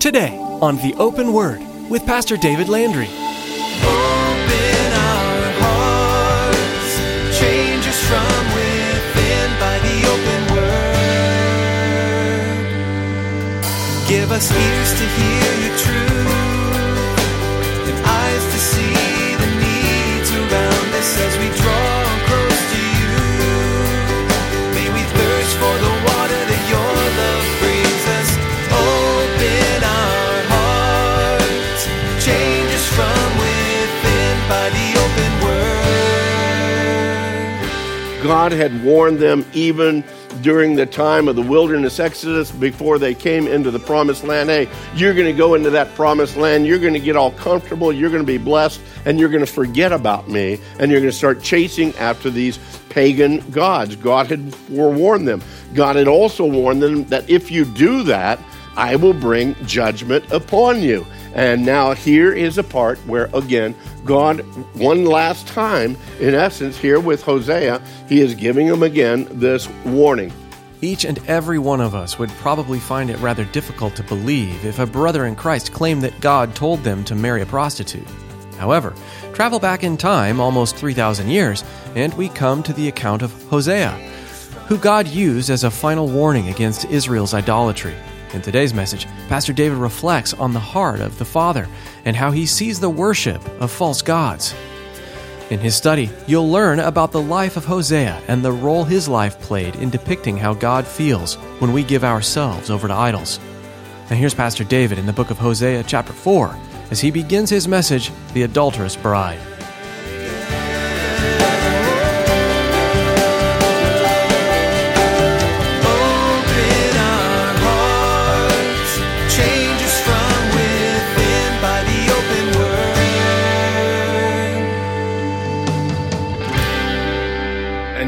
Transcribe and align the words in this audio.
Today 0.00 0.38
on 0.62 0.76
The 0.76 0.94
Open 0.94 1.32
Word 1.32 1.60
with 1.90 2.06
Pastor 2.06 2.36
David 2.36 2.68
Landry. 2.68 3.08
Hearts, 5.58 6.98
change 7.36 7.84
us 7.84 8.00
from 8.06 8.44
within 8.54 9.50
by 9.58 9.76
the 9.82 10.06
open 10.06 10.42
word. 10.54 10.94
Give 14.06 14.30
us 14.30 14.52
ears 14.52 14.92
to 15.00 15.04
hear 15.18 15.50
your 15.66 15.76
truth 15.82 16.30
and 17.90 17.98
eyes 18.06 18.44
to 18.54 18.58
see 18.70 19.34
the 19.34 19.50
needs 19.58 20.30
around 20.30 20.94
us 20.94 21.10
as 21.26 21.34
we 21.42 21.48
draw 21.60 21.77
God 38.28 38.52
had 38.52 38.84
warned 38.84 39.20
them 39.20 39.42
even 39.54 40.04
during 40.42 40.76
the 40.76 40.84
time 40.84 41.28
of 41.28 41.34
the 41.34 41.40
wilderness 41.40 41.98
exodus 41.98 42.50
before 42.50 42.98
they 42.98 43.14
came 43.14 43.48
into 43.48 43.70
the 43.70 43.78
promised 43.78 44.22
land. 44.22 44.50
Hey, 44.50 44.68
you're 44.94 45.14
going 45.14 45.24
to 45.24 45.32
go 45.32 45.54
into 45.54 45.70
that 45.70 45.94
promised 45.94 46.36
land. 46.36 46.66
You're 46.66 46.78
going 46.78 46.92
to 46.92 47.00
get 47.00 47.16
all 47.16 47.30
comfortable. 47.30 47.90
You're 47.90 48.10
going 48.10 48.22
to 48.22 48.26
be 48.26 48.36
blessed 48.36 48.82
and 49.06 49.18
you're 49.18 49.30
going 49.30 49.46
to 49.46 49.50
forget 49.50 49.92
about 49.92 50.28
me 50.28 50.60
and 50.78 50.90
you're 50.90 51.00
going 51.00 51.10
to 51.10 51.16
start 51.16 51.42
chasing 51.42 51.96
after 51.96 52.28
these 52.28 52.58
pagan 52.90 53.38
gods. 53.50 53.96
God 53.96 54.26
had 54.26 54.54
forewarned 54.54 55.26
them. 55.26 55.40
God 55.72 55.96
had 55.96 56.06
also 56.06 56.44
warned 56.44 56.82
them 56.82 57.04
that 57.04 57.30
if 57.30 57.50
you 57.50 57.64
do 57.64 58.02
that, 58.02 58.38
I 58.76 58.96
will 58.96 59.14
bring 59.14 59.54
judgment 59.64 60.30
upon 60.30 60.82
you. 60.82 61.06
And 61.38 61.64
now 61.64 61.94
here 61.94 62.32
is 62.32 62.58
a 62.58 62.64
part 62.64 62.98
where, 63.06 63.30
again, 63.32 63.76
God, 64.04 64.40
one 64.74 65.04
last 65.04 65.46
time, 65.46 65.96
in 66.18 66.34
essence, 66.34 66.76
here 66.76 66.98
with 66.98 67.22
Hosea, 67.22 67.80
he 68.08 68.20
is 68.20 68.34
giving 68.34 68.66
him 68.66 68.82
again 68.82 69.28
this 69.30 69.68
warning. 69.84 70.32
Each 70.80 71.04
and 71.04 71.20
every 71.28 71.60
one 71.60 71.80
of 71.80 71.94
us 71.94 72.18
would 72.18 72.30
probably 72.30 72.80
find 72.80 73.08
it 73.08 73.20
rather 73.20 73.44
difficult 73.44 73.94
to 73.94 74.02
believe 74.02 74.64
if 74.64 74.80
a 74.80 74.86
brother 74.86 75.26
in 75.26 75.36
Christ 75.36 75.72
claimed 75.72 76.02
that 76.02 76.20
God 76.20 76.56
told 76.56 76.82
them 76.82 77.04
to 77.04 77.14
marry 77.14 77.42
a 77.42 77.46
prostitute. 77.46 78.08
However, 78.56 78.92
travel 79.32 79.60
back 79.60 79.84
in 79.84 79.96
time 79.96 80.40
almost 80.40 80.74
3,000 80.74 81.28
years, 81.28 81.62
and 81.94 82.12
we 82.14 82.30
come 82.30 82.64
to 82.64 82.72
the 82.72 82.88
account 82.88 83.22
of 83.22 83.32
Hosea, 83.44 83.90
who 84.66 84.76
God 84.76 85.06
used 85.06 85.50
as 85.50 85.62
a 85.62 85.70
final 85.70 86.08
warning 86.08 86.48
against 86.48 86.84
Israel's 86.86 87.32
idolatry. 87.32 87.94
In 88.34 88.42
today's 88.42 88.74
message, 88.74 89.06
Pastor 89.28 89.54
David 89.54 89.78
reflects 89.78 90.34
on 90.34 90.52
the 90.52 90.60
heart 90.60 91.00
of 91.00 91.18
the 91.18 91.24
Father 91.24 91.66
and 92.04 92.14
how 92.14 92.30
he 92.30 92.44
sees 92.44 92.78
the 92.78 92.90
worship 92.90 93.42
of 93.58 93.70
false 93.70 94.02
gods. 94.02 94.54
In 95.48 95.58
his 95.60 95.74
study, 95.74 96.10
you'll 96.26 96.50
learn 96.50 96.78
about 96.78 97.10
the 97.10 97.22
life 97.22 97.56
of 97.56 97.64
Hosea 97.64 98.20
and 98.28 98.44
the 98.44 98.52
role 98.52 98.84
his 98.84 99.08
life 99.08 99.40
played 99.40 99.76
in 99.76 99.88
depicting 99.88 100.36
how 100.36 100.52
God 100.52 100.86
feels 100.86 101.36
when 101.58 101.72
we 101.72 101.82
give 101.82 102.04
ourselves 102.04 102.68
over 102.68 102.86
to 102.86 102.94
idols. 102.94 103.40
And 104.10 104.18
here's 104.18 104.34
Pastor 104.34 104.62
David 104.62 104.98
in 104.98 105.06
the 105.06 105.12
book 105.14 105.30
of 105.30 105.38
Hosea, 105.38 105.84
chapter 105.84 106.12
4, 106.12 106.54
as 106.90 107.00
he 107.00 107.10
begins 107.10 107.48
his 107.48 107.66
message, 107.66 108.12
The 108.34 108.42
Adulterous 108.42 108.94
Bride. 108.94 109.40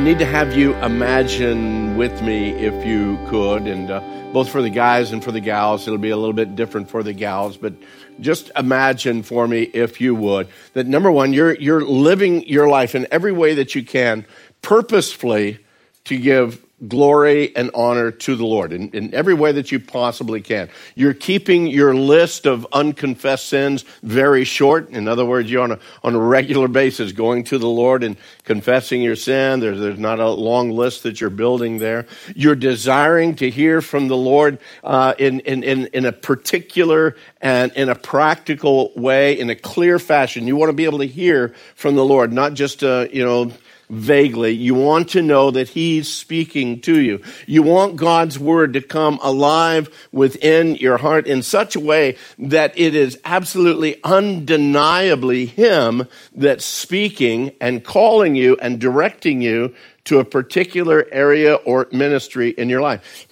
Need 0.05 0.19
to 0.19 0.25
have 0.25 0.57
you 0.57 0.75
imagine 0.77 1.97
with 1.99 2.23
me, 2.23 2.53
if 2.53 2.87
you 2.87 3.19
could, 3.29 3.67
and 3.67 3.91
uh, 3.91 4.01
both 4.33 4.49
for 4.49 4.63
the 4.63 4.71
guys 4.71 5.13
and 5.13 5.23
for 5.23 5.31
the 5.31 5.41
gals, 5.41 5.87
it'll 5.87 5.99
be 5.99 6.09
a 6.09 6.17
little 6.17 6.33
bit 6.33 6.57
different 6.57 6.89
for 6.89 7.03
the 7.03 7.13
gals, 7.13 7.59
but 7.59 7.75
just 8.19 8.51
imagine 8.57 9.23
for 9.23 9.47
me, 9.47 9.63
if 9.63 10.01
you 10.01 10.15
would, 10.15 10.49
that 10.73 10.87
number 10.87 11.11
one, 11.11 11.35
you're, 11.35 11.55
you're 11.55 11.85
living 11.85 12.47
your 12.47 12.67
life 12.67 12.95
in 12.95 13.07
every 13.11 13.33
way 13.33 13.55
that 13.55 13.75
you 13.75 13.85
can 13.85 14.25
purposefully 14.63 15.59
to 16.05 16.17
give 16.17 16.65
glory 16.89 17.55
and 17.55 17.71
honor 17.75 18.11
to 18.11 18.37
the 18.37 18.45
Lord 18.47 18.73
in, 18.73 18.91
in 18.91 19.13
every 19.15 19.35
way 19.35 19.53
that 19.53 19.71
you 19.71 19.79
possibly 19.79 20.41
can. 20.41 20.69
You're 20.95 21.15
keeping 21.15 21.67
your 21.67 21.95
list 21.95 22.47
of 22.47 22.67
unconfessed 22.73 23.47
sins 23.47 23.85
very 24.03 24.45
short. 24.45 24.91
In 24.91 25.07
other 25.09 25.25
words, 25.25 25.51
you're 25.51 25.63
on 25.63 25.73
a, 25.73 25.79
on 26.03 26.15
a 26.15 26.19
regular 26.19 26.69
basis 26.69 27.13
going 27.13 27.45
to 27.45 27.59
the 27.59 27.69
Lord 27.69 28.03
and 28.03 28.17
confessing 28.45 29.03
your 29.03 29.17
sin. 29.17 29.61
There's, 29.61 29.79
there's 29.79 29.99
not 29.99 30.21
a 30.21 30.29
long 30.31 30.71
list 30.71 31.03
that 31.03 31.21
you're 31.21 31.31
building 31.31 31.79
there. 31.79 32.07
You're 32.35 32.55
desiring 32.55 33.35
to 33.37 33.51
hear 33.51 33.83
from 33.83 34.09
the 34.09 34.17
Lord 34.17 34.59
uh, 34.83 35.15
in, 35.19 35.41
in, 35.41 35.63
in, 35.63 35.87
in 35.89 36.07
a 36.07 36.13
particular 36.13 37.17
and 37.41 37.73
in 37.73 37.89
a 37.89 37.95
practical 37.95 38.93
way, 38.97 39.39
in 39.39 39.51
a 39.51 39.55
clear 39.55 39.99
fashion. 39.99 40.47
You 40.47 40.57
want 40.57 40.71
to 40.71 40.75
be 40.75 40.85
able 40.85 40.99
to 40.99 41.07
hear 41.07 41.55
from 41.75 41.95
the 41.95 42.05
Lord, 42.05 42.33
not 42.33 42.55
just, 42.55 42.83
uh, 42.83 43.07
you 43.13 43.25
know, 43.25 43.53
vaguely. 43.91 44.53
You 44.53 44.75
want 44.75 45.11
to 45.11 45.23
know 45.23 45.51
that 45.51 45.71
He's 45.71 46.09
speaking 46.09 46.81
to 46.83 46.99
you. 47.01 47.21
You 47.47 47.63
want 47.63 47.97
God's 47.97 48.39
Word 48.39 48.73
to 48.75 48.81
come 48.81 49.19
alive 49.23 49.91
within 50.13 50.77
your 50.77 50.97
heart 50.99 51.27
in 51.27 51.43
such 51.43 51.77
a 51.77 51.81
way 51.81 52.17
that 52.39 52.79
it 52.79 52.95
is 52.95 53.19
absolutely 53.25 54.03
undeniably 54.05 55.47
Him 55.47 56.07
that's 56.35 56.65
speaking 56.65 57.53
and 57.61 57.85
calling 57.85 58.35
you 58.35 58.57
and 58.63 58.81
directing 58.81 59.43
you 59.43 59.75
to 60.05 60.19
a 60.19 60.25
particular 60.25 61.07
area 61.13 61.55
or 61.57 61.89
ministry 61.93 62.51
in 62.51 62.69
your 62.69 62.81
life. 62.81 63.27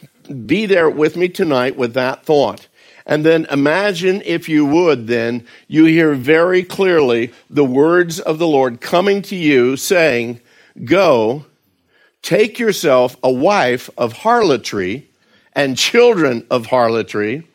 Be 0.47 0.67
there 0.67 0.91
with 0.91 1.17
me 1.17 1.29
tonight 1.29 1.77
with 1.77 1.95
that 1.95 2.25
thought. 2.27 2.69
And 3.07 3.25
then 3.25 3.47
imagine, 3.51 4.21
if 4.27 4.51
you 4.51 4.67
would, 4.67 5.07
then 5.07 5.47
you 5.67 5.87
hear 5.87 6.15
very 6.15 6.63
clearly 6.63 7.33
the 7.49 7.65
words 7.65 8.21
of 8.21 8.39
the 8.39 8.47
Lord 8.47 8.83
coming 8.83 9.23
to 9.23 9.35
you 9.35 9.79
saying, 9.79 10.43
Go, 10.85 11.47
take 12.23 12.59
yourself 12.59 13.17
a 13.23 13.33
wife 13.33 13.91
of 13.97 14.13
harlotry 14.13 15.09
and 15.53 15.77
children 15.77 16.47
of 16.51 16.67
harlotry, 16.67 17.47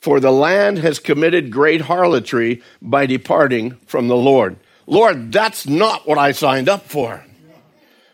for 0.00 0.20
the 0.20 0.30
land 0.30 0.78
has 0.78 0.98
committed 0.98 1.50
great 1.50 1.82
harlotry 1.82 2.62
by 2.80 3.06
departing 3.06 3.72
from 3.86 4.08
the 4.08 4.16
Lord. 4.16 4.56
Lord, 4.86 5.32
that's 5.32 5.66
not 5.66 6.06
what 6.06 6.18
I 6.18 6.32
signed 6.32 6.68
up 6.68 6.84
for. 6.84 7.24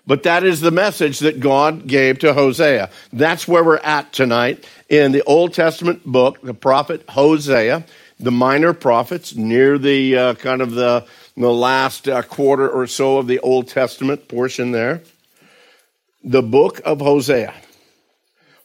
But 0.07 0.25
that 0.25 0.45
is 0.45 0.61
the 0.61 0.71
message 0.71 1.21
that 1.21 1.41
God 1.41 1.87
gave 1.87 2.19
to 2.19 2.35
Hosea. 2.35 2.91
That's 3.13 3.49
where 3.49 3.65
we're 3.65 3.79
at 3.79 4.13
tonight 4.13 4.67
in 4.89 5.13
the 5.13 5.23
Old 5.23 5.55
Testament 5.55 6.05
book, 6.05 6.43
the 6.43 6.53
prophet 6.53 7.05
Hosea, 7.09 7.85
the 8.21 8.31
minor 8.31 8.75
prophets 8.75 9.35
near 9.35 9.79
the 9.79 10.17
uh, 10.17 10.35
kind 10.35 10.61
of 10.61 10.73
the, 10.73 11.07
the 11.37 11.53
last 11.53 12.09
uh, 12.09 12.23
quarter 12.23 12.69
or 12.69 12.87
so 12.87 13.19
of 13.19 13.27
the 13.27 13.41
Old 13.41 13.69
Testament 13.69 14.29
portion 14.29 14.73
there. 14.73 15.03
The 16.23 16.43
book 16.43 16.81
of 16.85 17.01
Hosea. 17.01 17.55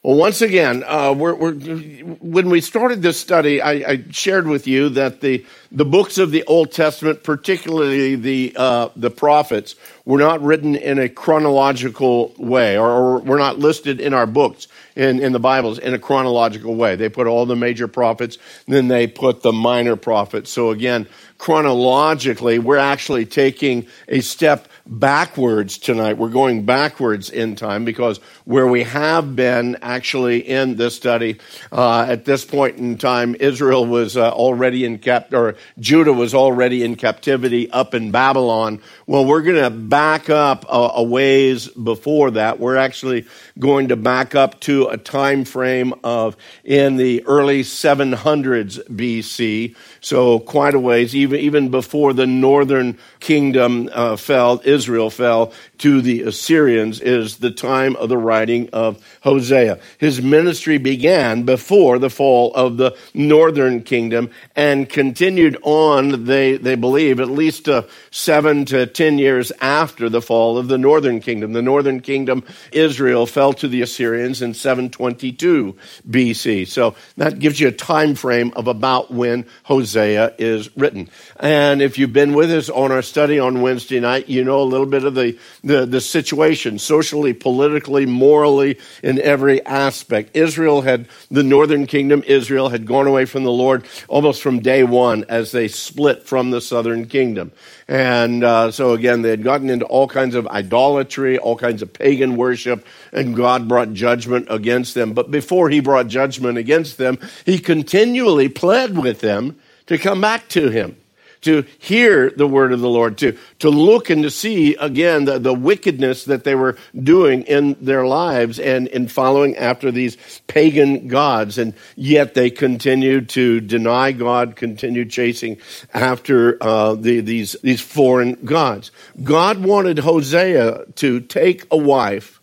Well, 0.01 0.15
once 0.15 0.41
again, 0.41 0.85
uh, 0.87 1.13
we're, 1.17 1.35
we're, 1.35 1.53
when 1.53 2.49
we 2.49 2.61
started 2.61 3.01
this 3.01 3.19
study, 3.19 3.61
I, 3.61 3.71
I, 3.71 4.03
shared 4.11 4.47
with 4.47 4.65
you 4.65 4.87
that 4.89 5.19
the, 5.19 5.45
the 5.73 5.83
books 5.83 6.17
of 6.17 6.31
the 6.31 6.45
Old 6.45 6.71
Testament, 6.71 7.21
particularly 7.21 8.15
the, 8.15 8.53
uh, 8.55 8.89
the 8.95 9.09
prophets, 9.09 9.75
were 10.09 10.17
not 10.17 10.41
written 10.41 10.75
in 10.75 10.97
a 10.97 11.07
chronological 11.07 12.33
way, 12.39 12.75
or, 12.75 13.19
were 13.19 13.37
not 13.37 13.59
listed 13.59 14.01
in 14.01 14.11
our 14.11 14.25
books 14.25 14.67
in, 14.95 15.19
in 15.19 15.33
the 15.33 15.39
Bibles 15.39 15.77
in 15.77 15.93
a 15.93 15.99
chronological 15.99 16.73
way. 16.73 16.95
They 16.95 17.09
put 17.09 17.27
all 17.27 17.45
the 17.45 17.55
major 17.55 17.87
prophets, 17.87 18.39
then 18.67 18.87
they 18.87 19.05
put 19.05 19.43
the 19.43 19.53
minor 19.53 19.95
prophets. 19.95 20.49
So 20.49 20.71
again, 20.71 21.07
chronologically, 21.37 22.59
we're 22.59 22.77
actually 22.77 23.25
taking 23.25 23.87
a 24.07 24.19
step 24.19 24.67
backwards 24.85 25.77
tonight. 25.77 26.17
We're 26.17 26.29
going 26.29 26.65
backwards 26.65 27.29
in 27.29 27.55
time 27.55 27.85
because 27.85 28.17
where 28.43 28.67
we 28.67 28.83
have 28.83 29.35
been 29.35 29.77
actually 29.81 30.39
in 30.39 30.75
this 30.75 30.95
study 30.95 31.39
uh, 31.71 32.05
at 32.09 32.25
this 32.25 32.43
point 32.43 32.77
in 32.77 32.97
time, 32.97 33.35
Israel 33.39 33.85
was 33.85 34.17
uh, 34.17 34.31
already 34.31 34.83
in 34.83 34.97
cap 34.97 35.33
or 35.33 35.55
Judah 35.79 36.13
was 36.13 36.33
already 36.33 36.83
in 36.83 36.95
captivity 36.95 37.71
up 37.71 37.93
in 37.93 38.11
Babylon. 38.11 38.81
Well, 39.07 39.25
we're 39.25 39.43
going 39.43 39.63
to 39.63 39.69
back 39.99 40.29
up 40.29 40.63
a, 40.69 40.91
a 40.95 41.03
ways 41.03 41.67
before 41.67 42.31
that. 42.31 42.57
We're 42.57 42.77
actually 42.77 43.27
going 43.59 43.89
to 43.89 43.97
back 43.97 44.33
up 44.33 44.57
to 44.61 44.87
a 44.87 44.95
time 44.95 45.43
frame 45.43 45.93
of 46.05 46.37
in 46.63 46.95
the 46.95 47.25
early 47.25 47.63
700s 47.63 48.79
BC. 48.87 49.75
So 49.99 50.39
quite 50.39 50.73
a 50.73 50.79
ways, 50.79 51.13
even, 51.13 51.41
even 51.41 51.67
before 51.69 52.13
the 52.13 52.25
northern 52.25 52.97
kingdom 53.19 53.89
uh, 53.91 54.15
fell, 54.15 54.61
Israel 54.63 55.09
fell 55.09 55.51
to 55.79 56.01
the 56.01 56.21
Assyrians 56.21 57.01
is 57.01 57.37
the 57.37 57.51
time 57.51 57.97
of 57.97 58.07
the 58.07 58.17
writing 58.17 58.69
of 58.71 59.03
Hosea. 59.23 59.79
His 59.97 60.21
ministry 60.21 60.77
began 60.77 61.43
before 61.43 61.99
the 61.99 62.09
fall 62.09 62.53
of 62.53 62.77
the 62.77 62.95
northern 63.13 63.83
kingdom 63.83 64.29
and 64.55 64.87
continued 64.87 65.57
on, 65.63 66.23
they, 66.23 66.55
they 66.55 66.75
believe, 66.75 67.19
at 67.19 67.29
least 67.29 67.67
uh, 67.67 67.83
seven 68.11 68.63
to 68.65 68.85
ten 68.85 69.17
years 69.17 69.51
after 69.79 70.09
the 70.09 70.21
fall 70.21 70.57
of 70.57 70.67
the 70.67 70.77
northern 70.77 71.21
kingdom. 71.21 71.53
The 71.53 71.61
northern 71.61 72.01
kingdom, 72.01 72.43
Israel, 72.73 73.25
fell 73.25 73.53
to 73.53 73.67
the 73.69 73.81
Assyrians 73.81 74.41
in 74.41 74.53
722 74.53 75.77
BC. 76.09 76.67
So 76.67 76.95
that 77.15 77.39
gives 77.39 77.61
you 77.61 77.69
a 77.69 77.71
time 77.71 78.15
frame 78.15 78.51
of 78.57 78.67
about 78.67 79.09
when 79.09 79.45
Hosea 79.63 80.35
is 80.37 80.75
written. 80.75 81.09
And 81.39 81.81
if 81.81 81.97
you've 81.97 82.11
been 82.11 82.33
with 82.33 82.51
us 82.51 82.69
on 82.69 82.91
our 82.91 83.01
study 83.01 83.39
on 83.39 83.61
Wednesday 83.61 84.01
night, 84.01 84.27
you 84.27 84.43
know 84.43 84.61
a 84.61 84.63
little 84.63 84.85
bit 84.85 85.05
of 85.05 85.15
the, 85.15 85.37
the, 85.63 85.85
the 85.85 86.01
situation, 86.01 86.77
socially, 86.77 87.31
politically, 87.31 88.05
morally, 88.05 88.77
in 89.01 89.21
every 89.21 89.65
aspect. 89.65 90.35
Israel 90.35 90.81
had, 90.81 91.07
the 91.31 91.43
northern 91.43 91.87
kingdom, 91.87 92.21
Israel, 92.27 92.67
had 92.67 92.85
gone 92.85 93.07
away 93.07 93.23
from 93.23 93.45
the 93.45 93.51
Lord 93.51 93.85
almost 94.09 94.41
from 94.41 94.59
day 94.59 94.83
one 94.83 95.23
as 95.29 95.53
they 95.53 95.69
split 95.69 96.23
from 96.23 96.51
the 96.51 96.59
southern 96.59 97.05
kingdom. 97.05 97.53
And 97.89 98.43
uh, 98.43 98.69
so 98.69 98.93
again, 98.93 99.23
they 99.23 99.31
had 99.31 99.43
gotten 99.43 99.67
into 99.67 99.83
all 99.85 100.07
kinds 100.07 100.35
of 100.35 100.45
idolatry, 100.47 101.39
all 101.39 101.55
kinds 101.55 101.81
of 101.81 101.91
pagan 101.91 102.35
worship, 102.35 102.85
and 103.11 103.35
God 103.35 103.67
brought 103.67 103.93
judgment 103.93 104.45
against 104.51 104.93
them. 104.93 105.13
But 105.13 105.31
before 105.31 105.71
he 105.71 105.79
brought 105.79 106.05
judgment 106.05 106.59
against 106.59 106.99
them, 106.99 107.17
he 107.45 107.57
continually 107.57 108.47
pled 108.47 108.95
with 108.95 109.21
them 109.21 109.59
to 109.87 109.97
come 109.97 110.21
back 110.21 110.47
to 110.49 110.69
him 110.69 110.97
to 111.41 111.63
hear 111.77 112.29
the 112.29 112.47
word 112.47 112.73
of 112.73 112.81
the 112.81 112.89
Lord, 112.89 113.17
to, 113.19 113.37
to 113.59 113.69
look 113.69 114.09
and 114.09 114.23
to 114.23 114.29
see 114.29 114.75
again 114.75 115.25
the, 115.25 115.39
the 115.39 115.53
wickedness 115.53 116.25
that 116.25 116.43
they 116.43 116.55
were 116.55 116.77
doing 116.95 117.43
in 117.43 117.77
their 117.79 118.05
lives 118.05 118.59
and 118.59 118.87
in 118.87 119.07
following 119.07 119.55
after 119.55 119.91
these 119.91 120.17
pagan 120.47 121.07
gods. 121.07 121.57
And 121.57 121.73
yet 121.95 122.33
they 122.33 122.49
continued 122.49 123.29
to 123.29 123.61
deny 123.61 124.11
God, 124.11 124.55
continued 124.55 125.11
chasing 125.11 125.57
after 125.93 126.61
uh, 126.61 126.95
the, 126.95 127.21
these, 127.21 127.55
these 127.63 127.81
foreign 127.81 128.33
gods. 128.45 128.91
God 129.23 129.63
wanted 129.63 129.99
Hosea 129.99 130.85
to 130.95 131.19
take 131.21 131.65
a 131.71 131.77
wife 131.77 132.41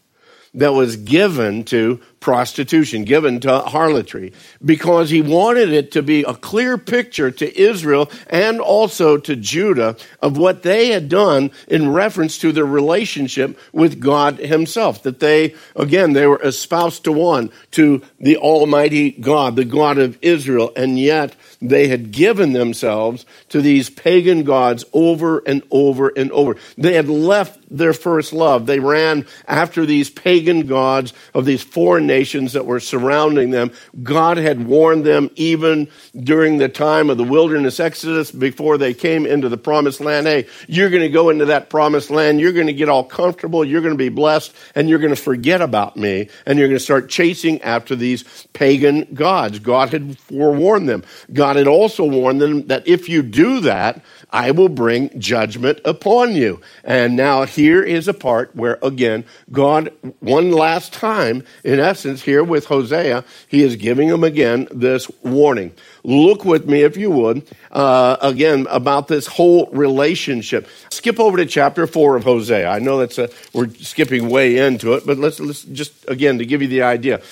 that 0.55 0.73
was 0.73 0.97
given 0.97 1.65
to 1.65 2.01
prostitution, 2.26 3.05
given 3.05 3.38
to 3.38 3.61
harlotry, 3.61 4.32
because 4.64 5.11
he 5.11 5.23
wanted 5.23 5.73
it 5.73 5.93
to 5.93 6.02
be 6.02 6.25
a 6.25 6.34
clear 6.34 6.76
picture 6.76 7.31
to 7.31 7.56
Israel 7.56 8.11
and 8.26 8.61
also 8.61 9.17
to 9.17 9.37
Judah 9.37 9.96
of 10.20 10.37
what 10.37 10.64
they 10.64 10.88
had 10.88 11.08
done 11.08 11.52
in 11.69 11.93
reference 11.93 12.37
to 12.38 12.50
their 12.50 12.67
relationship 12.67 13.56
with 13.73 14.00
God 14.00 14.38
himself. 14.38 15.05
That 15.05 15.20
they, 15.20 15.55
again, 15.76 16.14
they 16.14 16.26
were 16.26 16.43
espoused 16.43 17.05
to 17.05 17.12
one, 17.12 17.52
to 17.70 18.02
the 18.19 18.38
Almighty 18.38 19.12
God, 19.12 19.55
the 19.55 19.64
God 19.64 19.96
of 19.96 20.19
Israel, 20.20 20.73
and 20.75 20.99
yet 20.99 21.37
they 21.62 21.87
had 21.87 22.11
given 22.11 22.55
themselves 22.55 23.25
to 23.50 23.62
these 23.62 23.88
pagan 23.88 24.43
gods 24.43 24.84
over 24.93 25.44
and 25.46 25.62
over 25.70 26.08
and 26.17 26.32
over. 26.32 26.56
They 26.76 26.94
had 26.94 27.08
left 27.08 27.61
their 27.71 27.93
first 27.93 28.33
love. 28.33 28.67
They 28.67 28.79
ran 28.79 29.27
after 29.47 29.87
these 29.87 30.11
pagan 30.11 30.67
gods 30.67 31.13
of 31.35 31.45
these 31.45 31.63
foreign 31.63 32.07
nations 32.07 32.53
that 32.53 32.67
were 32.67 32.81
surrounding 32.81 33.51
them. 33.51 33.73
God 34.03 34.37
had 34.37 34.67
warned 34.67 35.05
them 35.05 35.31
even 35.37 35.89
during 36.17 36.59
the 36.59 36.69
time 36.69 37.11
of 37.11 37.17
the 37.17 37.25
wilderness 37.25 37.81
exodus 37.81 38.31
before 38.31 38.79
they 38.79 38.95
came 38.95 39.27
into 39.27 39.49
the 39.49 39.57
promised 39.57 40.01
land. 40.01 40.27
Hey, 40.27 40.47
you're 40.69 40.91
going 40.91 41.03
to 41.03 41.09
go 41.09 41.31
into 41.31 41.47
that 41.47 41.71
promised 41.71 42.11
land. 42.11 42.41
You're 42.41 42.53
going 42.53 42.67
to 42.67 42.73
get 42.73 42.89
all 42.89 43.05
comfortable. 43.05 43.65
You're 43.65 43.83
going 43.83 43.95
to 43.95 43.99
be 43.99 44.09
blessed 44.09 44.55
and 44.75 44.89
you're 44.89 44.99
going 44.99 45.15
to 45.15 45.21
forget 45.21 45.61
about 45.61 45.97
me 45.97 46.29
and 46.45 46.59
you're 46.59 46.69
going 46.69 46.79
to 46.79 46.85
start 46.85 47.09
chasing 47.09 47.61
after 47.62 47.97
these 47.97 48.25
pagan 48.53 49.07
gods. 49.15 49.59
God 49.59 49.91
had 49.91 50.19
forewarned 50.19 50.89
them. 50.89 51.05
God 51.33 51.57
had 51.57 51.67
also 51.67 52.05
warned 52.05 52.41
them 52.41 52.67
that 52.69 52.87
if 52.87 53.09
you 53.09 53.23
do 53.23 53.61
that, 53.61 54.03
I 54.37 54.50
will 54.50 54.69
bring 54.69 55.19
judgment 55.19 55.81
upon 55.83 56.35
you. 56.35 56.61
And 56.85 57.17
now 57.17 57.44
here 57.44 57.83
is 57.83 58.06
a 58.06 58.12
part 58.12 58.55
where, 58.55 58.79
again, 58.83 59.25
God, 59.50 59.91
one 60.21 60.53
last 60.53 60.93
time, 60.93 61.43
in 61.65 61.81
essence, 61.81 62.21
here 62.21 62.44
with 62.44 62.67
Hosea, 62.67 63.25
he 63.49 63.62
is 63.62 63.77
giving 63.77 64.09
him 64.09 64.23
again 64.23 64.69
this 64.71 65.11
warning. 65.23 65.73
Look 66.05 66.44
with 66.44 66.69
me, 66.69 66.83
if 66.83 66.99
you 66.99 67.11
would, 67.12 67.49
uh, 67.73 68.19
again, 68.21 68.67
about 68.69 69.09
this 69.09 69.27
whole 69.27 69.71
relationship. 69.73 70.69
Skip 70.91 71.19
over 71.19 71.38
to 71.38 71.47
chapter 71.47 71.87
4 71.87 72.17
of 72.17 72.25
Hosea. 72.25 72.69
I 72.69 72.79
know 72.79 72.99
that's 72.99 73.17
a, 73.17 73.31
we're 73.55 73.71
skipping 73.71 74.29
way 74.29 74.59
into 74.59 74.93
it, 74.93 75.06
but 75.06 75.17
let's, 75.17 75.41
let's 75.41 75.62
just, 75.62 75.94
again, 76.11 76.37
to 76.41 76.44
give 76.44 76.61
you 76.61 76.69
the 76.69 76.83
idea. 76.83 77.23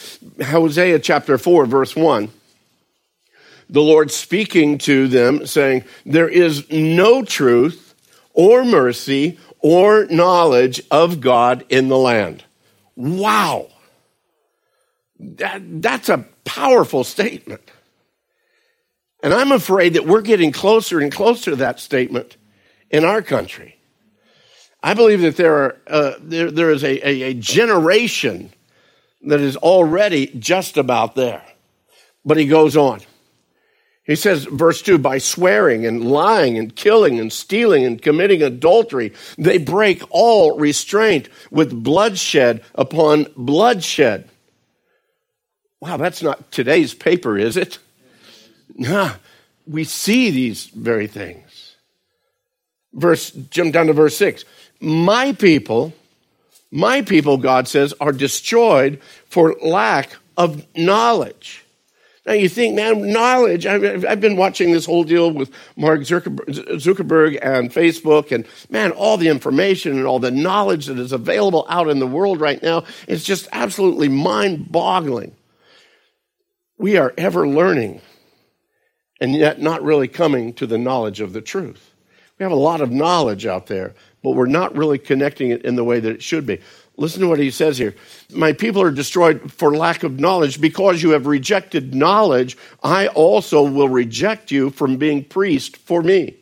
Hosea 0.43 1.01
chapter 1.01 1.37
4, 1.37 1.67
verse 1.67 1.95
1 1.95 2.31
the 3.69 3.83
Lord 3.83 4.11
speaking 4.11 4.79
to 4.79 5.09
them, 5.09 5.47
saying, 5.47 5.85
There 6.05 6.29
is 6.29 6.71
no 6.71 7.25
truth 7.25 7.95
or 8.33 8.65
mercy 8.65 9.39
or 9.61 10.07
knowledge 10.07 10.83
of 10.91 11.21
God 11.21 11.65
in 11.69 11.89
the 11.89 11.97
land. 11.97 12.45
Wow. 12.97 13.69
That, 15.19 15.83
that's 15.83 16.09
a 16.09 16.27
powerful 16.45 17.05
statement. 17.05 17.71
And 19.23 19.33
I'm 19.33 19.53
afraid 19.53 19.95
that 19.95 20.07
we're 20.07 20.21
getting 20.21 20.53
closer 20.53 21.01
and 21.01 21.11
closer 21.11 21.53
to 21.53 21.57
that 21.57 21.81
statement 21.81 22.37
in 22.91 23.05
our 23.05 23.23
country. 23.23 23.77
I 24.83 24.93
believe 24.93 25.23
that 25.23 25.37
there, 25.37 25.55
are, 25.55 25.77
uh, 25.87 26.13
there, 26.21 26.51
there 26.51 26.71
is 26.71 26.85
a, 26.85 27.09
a, 27.09 27.23
a 27.23 27.35
generation 27.35 28.53
that 29.23 29.41
is 29.41 29.57
already 29.57 30.27
just 30.27 30.77
about 30.77 31.15
there. 31.15 31.43
But 32.23 32.37
he 32.37 32.47
goes 32.47 32.77
on. 32.77 33.01
He 34.05 34.17
says, 34.17 34.45
verse 34.45 34.83
2 34.83 34.99
by 34.99 35.19
swearing 35.19 35.87
and 35.87 36.05
lying 36.11 36.59
and 36.59 36.75
killing 36.77 37.19
and 37.19 37.33
stealing 37.33 37.85
and 37.85 38.01
committing 38.01 38.43
adultery, 38.43 39.15
they 39.39 39.57
break 39.57 40.03
all 40.11 40.59
restraint 40.59 41.29
with 41.51 41.83
bloodshed 41.83 42.63
upon 42.75 43.27
bloodshed. 43.35 44.29
Wow, 45.81 45.97
that's 45.97 46.23
not 46.23 46.51
today's 46.51 46.93
paper, 46.93 47.39
is 47.39 47.57
it? 47.57 47.79
Nah, 48.77 49.15
we 49.67 49.85
see 49.85 50.31
these 50.31 50.67
very 50.67 51.07
things. 51.07 51.77
Verse, 52.93 53.31
jump 53.31 53.73
down 53.73 53.87
to 53.87 53.93
verse 53.93 54.17
6. 54.17 54.45
My 54.81 55.33
people, 55.33 55.95
my 56.71 57.03
people, 57.03 57.39
God 57.39 57.69
says, 57.69 57.95
are 58.01 58.13
destroyed 58.13 59.01
for 59.29 59.55
lack 59.63 60.17
of 60.37 60.67
knowledge. 60.77 61.64
Now 62.27 62.33
you 62.33 62.49
think, 62.49 62.75
man, 62.75 63.13
knowledge. 63.13 63.67
I've, 63.67 64.21
been 64.21 64.37
watching 64.37 64.73
this 64.73 64.87
whole 64.87 65.05
deal 65.05 65.31
with 65.31 65.51
Mark 65.77 66.01
Zuckerberg 66.01 67.39
and 67.43 67.71
Facebook, 67.71 68.33
and 68.33 68.47
man, 68.71 68.93
all 68.93 69.19
the 69.19 69.29
information 69.29 69.99
and 69.99 70.07
all 70.07 70.19
the 70.19 70.31
knowledge 70.31 70.87
that 70.87 70.99
is 70.99 71.13
available 71.13 71.67
out 71.69 71.89
in 71.89 71.99
the 71.99 72.07
world 72.07 72.41
right 72.41 72.63
now 72.63 72.85
is 73.07 73.25
just 73.25 73.47
absolutely 73.53 74.09
mind 74.09 74.73
boggling. 74.73 75.35
We 76.79 76.97
are 76.97 77.13
ever 77.19 77.47
learning 77.47 78.01
and 79.21 79.35
yet 79.35 79.61
not 79.61 79.83
really 79.83 80.09
coming 80.09 80.55
to 80.55 80.67
the 80.67 80.79
knowledge 80.79 81.21
of 81.21 81.33
the 81.33 81.41
truth. 81.41 81.95
We 82.39 82.43
have 82.43 82.53
a 82.53 82.57
lot 82.57 82.81
of 82.81 82.91
knowledge 82.91 83.47
out 83.47 83.67
there, 83.67 83.95
but 84.23 84.33
we're 84.33 84.47
not 84.47 84.77
really 84.77 84.99
connecting 84.99 85.51
it 85.51 85.65
in 85.65 85.77
the 85.77 85.85
way 85.85 86.01
that 86.01 86.11
it 86.11 86.23
should 86.23 86.47
be. 86.47 86.61
Listen 86.97 87.23
to 87.23 87.29
what 87.29 87.41
he 87.41 87.51
says 87.51 87.77
here. 87.77 87.95
My 88.33 88.53
people 88.53 88.81
are 88.81 88.91
destroyed 88.91 89.53
for 89.53 89.77
lack 89.77 90.05
of 90.05 90.21
knowledge. 90.21 90.61
Because 90.61 91.03
you 91.03 91.11
have 91.11 91.27
rejected 91.27 91.95
knowledge, 91.95 92.57
I 92.83 93.09
also 93.09 93.63
will 93.63 93.89
reject 93.89 94.51
you 94.51 94.71
from 94.71 94.97
being 94.97 95.25
priest 95.25 95.77
for 95.77 96.03
me. 96.03 96.37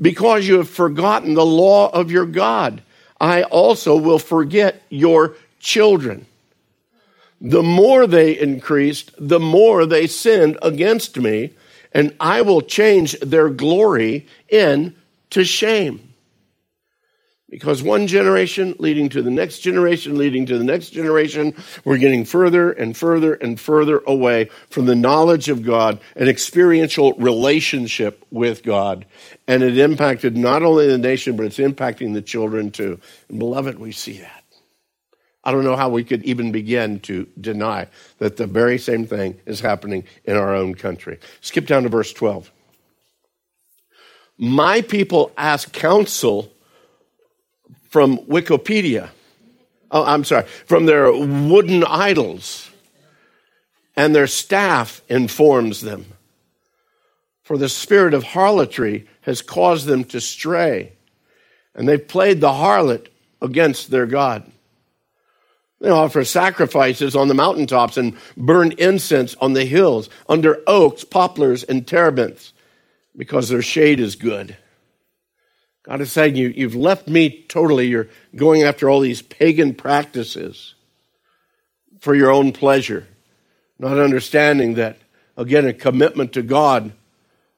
Because 0.00 0.48
you 0.48 0.58
have 0.58 0.68
forgotten 0.68 1.34
the 1.34 1.46
law 1.46 1.90
of 1.90 2.10
your 2.10 2.26
God, 2.26 2.82
I 3.20 3.44
also 3.44 3.96
will 3.96 4.18
forget 4.18 4.82
your 4.88 5.36
children. 5.60 6.26
The 7.40 7.62
more 7.62 8.06
they 8.06 8.38
increased, 8.38 9.12
the 9.18 9.38
more 9.38 9.86
they 9.86 10.08
sinned 10.08 10.58
against 10.62 11.16
me, 11.16 11.52
and 11.92 12.16
I 12.18 12.42
will 12.42 12.62
change 12.62 13.18
their 13.20 13.48
glory 13.48 14.26
into 14.48 15.44
shame. 15.44 16.03
Because 17.54 17.84
one 17.84 18.08
generation 18.08 18.74
leading 18.80 19.08
to 19.10 19.22
the 19.22 19.30
next 19.30 19.60
generation, 19.60 20.18
leading 20.18 20.44
to 20.46 20.58
the 20.58 20.64
next 20.64 20.90
generation, 20.90 21.54
we're 21.84 21.98
getting 21.98 22.24
further 22.24 22.72
and 22.72 22.96
further 22.96 23.34
and 23.34 23.60
further 23.60 24.02
away 24.08 24.50
from 24.70 24.86
the 24.86 24.96
knowledge 24.96 25.48
of 25.48 25.62
God, 25.62 26.00
an 26.16 26.26
experiential 26.26 27.12
relationship 27.12 28.26
with 28.32 28.64
God. 28.64 29.06
And 29.46 29.62
it 29.62 29.78
impacted 29.78 30.36
not 30.36 30.64
only 30.64 30.88
the 30.88 30.98
nation, 30.98 31.36
but 31.36 31.46
it's 31.46 31.58
impacting 31.58 32.12
the 32.12 32.22
children 32.22 32.72
too. 32.72 32.98
And 33.28 33.38
beloved, 33.38 33.78
we 33.78 33.92
see 33.92 34.18
that. 34.18 34.42
I 35.44 35.52
don't 35.52 35.62
know 35.62 35.76
how 35.76 35.90
we 35.90 36.02
could 36.02 36.24
even 36.24 36.50
begin 36.50 36.98
to 37.02 37.28
deny 37.40 37.86
that 38.18 38.36
the 38.36 38.48
very 38.48 38.78
same 38.78 39.06
thing 39.06 39.38
is 39.46 39.60
happening 39.60 40.02
in 40.24 40.36
our 40.36 40.56
own 40.56 40.74
country. 40.74 41.20
Skip 41.40 41.68
down 41.68 41.84
to 41.84 41.88
verse 41.88 42.12
12. 42.12 42.50
My 44.36 44.80
people 44.80 45.30
ask 45.38 45.72
counsel 45.72 46.50
from 47.94 48.18
Wikipedia. 48.26 49.10
Oh, 49.88 50.04
I'm 50.04 50.24
sorry, 50.24 50.46
from 50.66 50.86
their 50.86 51.12
wooden 51.12 51.84
idols, 51.84 52.68
and 53.94 54.12
their 54.12 54.26
staff 54.26 55.00
informs 55.08 55.80
them. 55.80 56.06
For 57.44 57.56
the 57.56 57.68
spirit 57.68 58.12
of 58.12 58.24
harlotry 58.24 59.06
has 59.20 59.42
caused 59.42 59.86
them 59.86 60.02
to 60.06 60.20
stray, 60.20 60.94
and 61.72 61.88
they've 61.88 62.08
played 62.08 62.40
the 62.40 62.48
harlot 62.48 63.06
against 63.40 63.92
their 63.92 64.06
God. 64.06 64.42
They 65.80 65.90
offer 65.90 66.24
sacrifices 66.24 67.14
on 67.14 67.28
the 67.28 67.34
mountaintops 67.34 67.96
and 67.96 68.16
burn 68.36 68.72
incense 68.72 69.36
on 69.36 69.52
the 69.52 69.66
hills 69.66 70.08
under 70.28 70.64
oaks, 70.66 71.04
poplars, 71.04 71.62
and 71.62 71.86
terebinths 71.86 72.50
because 73.16 73.50
their 73.50 73.62
shade 73.62 74.00
is 74.00 74.16
good. 74.16 74.56
God 75.84 76.00
is 76.00 76.10
saying, 76.10 76.36
you, 76.36 76.48
You've 76.48 76.74
left 76.74 77.08
me 77.08 77.44
totally. 77.48 77.86
You're 77.86 78.08
going 78.34 78.62
after 78.62 78.88
all 78.90 79.00
these 79.00 79.22
pagan 79.22 79.74
practices 79.74 80.74
for 82.00 82.14
your 82.14 82.30
own 82.30 82.52
pleasure, 82.52 83.06
not 83.78 83.98
understanding 83.98 84.74
that, 84.74 84.98
again, 85.36 85.66
a 85.66 85.72
commitment 85.72 86.32
to 86.32 86.42
God 86.42 86.92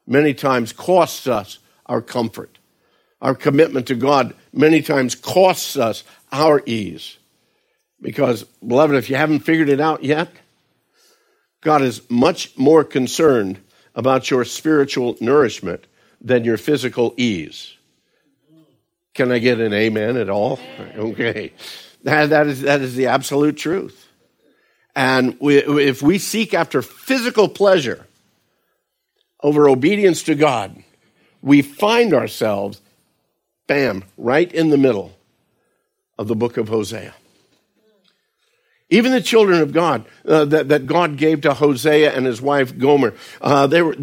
many 0.05 0.33
times 0.33 0.71
costs 0.71 1.27
us 1.27 1.59
our 1.85 2.01
comfort. 2.01 2.59
Our 3.21 3.33
commitment 3.33 3.87
to 3.87 3.95
God 3.95 4.35
many 4.53 4.81
times 4.81 5.15
costs 5.15 5.77
us 5.77 6.03
our 6.31 6.61
ease. 6.65 7.17
Because, 8.01 8.43
beloved, 8.43 8.95
if 8.95 9.09
you 9.09 9.15
haven't 9.15 9.39
figured 9.39 9.69
it 9.69 9.79
out 9.81 10.03
yet, 10.03 10.29
God 11.61 11.81
is 11.81 12.07
much 12.09 12.55
more 12.57 12.83
concerned 12.83 13.59
about 13.95 14.29
your 14.29 14.45
spiritual 14.45 15.17
nourishment 15.19 15.87
than 16.21 16.43
your 16.43 16.57
physical 16.57 17.13
ease. 17.17 17.76
Can 19.17 19.31
I 19.31 19.39
get 19.39 19.59
an 19.59 19.73
amen 19.73 20.15
at 20.15 20.29
all? 20.29 20.59
Okay. 20.95 21.51
That, 22.03 22.45
is, 22.45 22.61
that 22.61 22.81
is 22.81 22.95
the 22.95 23.07
absolute 23.07 23.57
truth. 23.57 24.07
And 24.95 25.35
we, 25.39 25.57
if 25.57 26.03
we 26.03 26.19
seek 26.19 26.53
after 26.53 26.83
physical 26.83 27.49
pleasure 27.49 28.05
over 29.41 29.67
obedience 29.67 30.21
to 30.23 30.35
God, 30.35 30.83
we 31.41 31.63
find 31.63 32.13
ourselves, 32.13 32.79
bam, 33.65 34.03
right 34.17 34.51
in 34.53 34.69
the 34.69 34.77
middle 34.77 35.17
of 36.19 36.27
the 36.27 36.35
book 36.35 36.57
of 36.57 36.69
Hosea. 36.69 37.15
Even 38.91 39.11
the 39.11 39.19
children 39.19 39.61
of 39.61 39.73
God 39.73 40.05
uh, 40.27 40.45
that, 40.45 40.69
that 40.69 40.85
God 40.85 41.17
gave 41.17 41.41
to 41.41 41.55
Hosea 41.55 42.15
and 42.15 42.27
his 42.27 42.39
wife 42.39 42.77
Gomer, 42.77 43.15
uh, 43.41 43.65
they 43.65 43.81
were, 43.81 43.95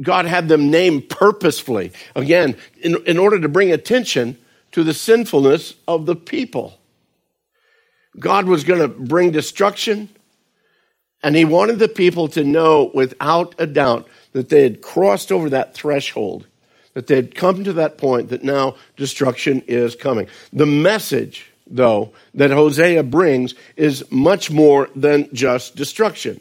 God 0.00 0.26
had 0.26 0.48
them 0.48 0.70
named 0.70 1.08
purposefully, 1.08 1.92
again, 2.14 2.56
in, 2.82 3.02
in 3.06 3.18
order 3.18 3.40
to 3.40 3.48
bring 3.48 3.72
attention 3.72 4.36
to 4.72 4.84
the 4.84 4.94
sinfulness 4.94 5.74
of 5.88 6.06
the 6.06 6.16
people. 6.16 6.78
God 8.18 8.46
was 8.46 8.64
going 8.64 8.80
to 8.80 8.88
bring 8.88 9.30
destruction, 9.30 10.08
and 11.22 11.34
he 11.34 11.44
wanted 11.44 11.78
the 11.78 11.88
people 11.88 12.28
to 12.28 12.44
know 12.44 12.90
without 12.94 13.54
a 13.58 13.66
doubt 13.66 14.06
that 14.32 14.48
they 14.48 14.62
had 14.62 14.82
crossed 14.82 15.32
over 15.32 15.50
that 15.50 15.74
threshold, 15.74 16.46
that 16.94 17.06
they 17.06 17.16
had 17.16 17.34
come 17.34 17.64
to 17.64 17.72
that 17.74 17.98
point 17.98 18.28
that 18.28 18.44
now 18.44 18.76
destruction 18.96 19.62
is 19.66 19.96
coming. 19.96 20.28
The 20.52 20.66
message, 20.66 21.50
though, 21.66 22.12
that 22.34 22.50
Hosea 22.50 23.02
brings 23.02 23.54
is 23.76 24.04
much 24.10 24.50
more 24.50 24.90
than 24.94 25.28
just 25.34 25.74
destruction. 25.74 26.40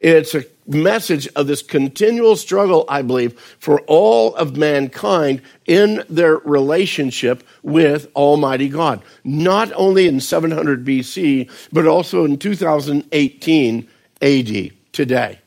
It's 0.00 0.34
a 0.34 0.44
message 0.66 1.28
of 1.36 1.46
this 1.46 1.60
continual 1.60 2.36
struggle, 2.36 2.86
I 2.88 3.02
believe, 3.02 3.38
for 3.58 3.80
all 3.82 4.34
of 4.34 4.56
mankind 4.56 5.42
in 5.66 6.04
their 6.08 6.36
relationship 6.38 7.44
with 7.62 8.08
Almighty 8.16 8.70
God. 8.70 9.02
Not 9.24 9.72
only 9.74 10.08
in 10.08 10.20
700 10.20 10.84
BC, 10.86 11.50
but 11.70 11.86
also 11.86 12.24
in 12.24 12.38
2018 12.38 13.88
AD, 14.22 14.70
today. 14.92 15.38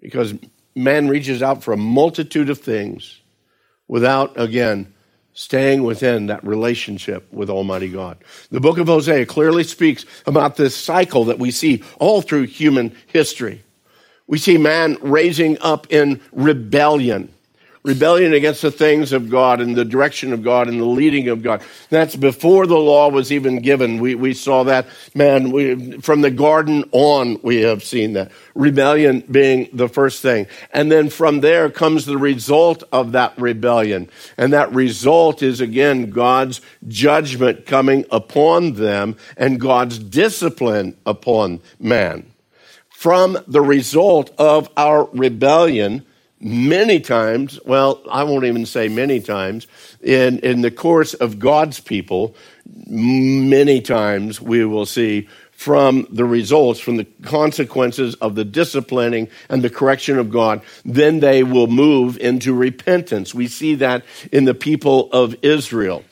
Because 0.00 0.34
man 0.76 1.08
reaches 1.08 1.42
out 1.42 1.64
for 1.64 1.72
a 1.72 1.76
multitude 1.76 2.50
of 2.50 2.58
things 2.60 3.20
without, 3.88 4.40
again, 4.40 4.92
staying 5.40 5.82
within 5.82 6.26
that 6.26 6.44
relationship 6.46 7.26
with 7.32 7.48
Almighty 7.48 7.88
God. 7.88 8.18
The 8.50 8.60
book 8.60 8.76
of 8.76 8.88
Hosea 8.88 9.24
clearly 9.24 9.64
speaks 9.64 10.04
about 10.26 10.56
this 10.56 10.76
cycle 10.76 11.24
that 11.24 11.38
we 11.38 11.50
see 11.50 11.82
all 11.98 12.20
through 12.20 12.42
human 12.42 12.94
history. 13.06 13.62
We 14.26 14.36
see 14.36 14.58
man 14.58 14.98
raising 15.00 15.56
up 15.62 15.86
in 15.90 16.20
rebellion, 16.32 17.32
rebellion 17.82 18.34
against 18.34 18.62
the 18.62 18.70
things 18.70 19.12
of 19.12 19.30
God 19.30 19.60
and 19.60 19.74
the 19.74 19.84
direction 19.84 20.32
of 20.32 20.42
God 20.42 20.68
and 20.68 20.78
the 20.78 20.84
leading 20.84 21.28
of 21.28 21.42
God. 21.42 21.62
That's 21.88 22.14
before 22.14 22.66
the 22.66 22.78
law 22.78 23.08
was 23.08 23.32
even 23.32 23.60
given. 23.60 23.98
We, 23.98 24.14
we 24.14 24.34
saw 24.34 24.64
that, 24.64 24.86
man, 25.14 25.50
we, 25.50 25.98
from 26.00 26.20
the 26.20 26.30
garden 26.30 26.84
on, 26.92 27.40
we 27.42 27.62
have 27.62 27.82
seen 27.82 28.12
that. 28.14 28.30
Rebellion 28.54 29.20
being 29.30 29.70
the 29.72 29.88
first 29.88 30.20
thing. 30.20 30.46
And 30.72 30.92
then 30.92 31.08
from 31.08 31.40
there 31.40 31.70
comes 31.70 32.04
the 32.04 32.18
result 32.18 32.84
of 32.92 33.12
that 33.12 33.32
rebellion. 33.38 34.10
And 34.36 34.52
that 34.52 34.72
result 34.72 35.42
is 35.42 35.60
again 35.60 36.10
God's 36.10 36.60
judgment 36.86 37.64
coming 37.64 38.04
upon 38.10 38.74
them 38.74 39.16
and 39.36 39.60
God's 39.60 39.98
discipline 39.98 40.96
upon 41.06 41.60
man 41.78 42.30
from 43.00 43.38
the 43.48 43.62
result 43.62 44.30
of 44.36 44.68
our 44.76 45.08
rebellion 45.14 46.04
many 46.40 47.00
times, 47.00 47.60
well, 47.64 48.02
I 48.10 48.24
won't 48.24 48.44
even 48.44 48.66
say 48.66 48.88
many 48.88 49.20
times, 49.20 49.66
in, 50.02 50.38
in 50.40 50.62
the 50.62 50.70
course 50.70 51.14
of 51.14 51.38
God's 51.38 51.80
people, 51.80 52.34
many 52.86 53.80
times 53.80 54.40
we 54.40 54.64
will 54.64 54.86
see 54.86 55.28
from 55.52 56.06
the 56.10 56.24
results, 56.24 56.80
from 56.80 56.96
the 56.96 57.04
consequences 57.22 58.14
of 58.16 58.34
the 58.34 58.46
disciplining 58.46 59.28
and 59.50 59.62
the 59.62 59.68
correction 59.68 60.18
of 60.18 60.30
God, 60.30 60.62
then 60.86 61.20
they 61.20 61.42
will 61.42 61.66
move 61.66 62.16
into 62.16 62.54
repentance. 62.54 63.34
We 63.34 63.46
see 63.46 63.74
that 63.74 64.02
in 64.32 64.46
the 64.46 64.54
people 64.54 65.10
of 65.12 65.36
Israel 65.42 66.02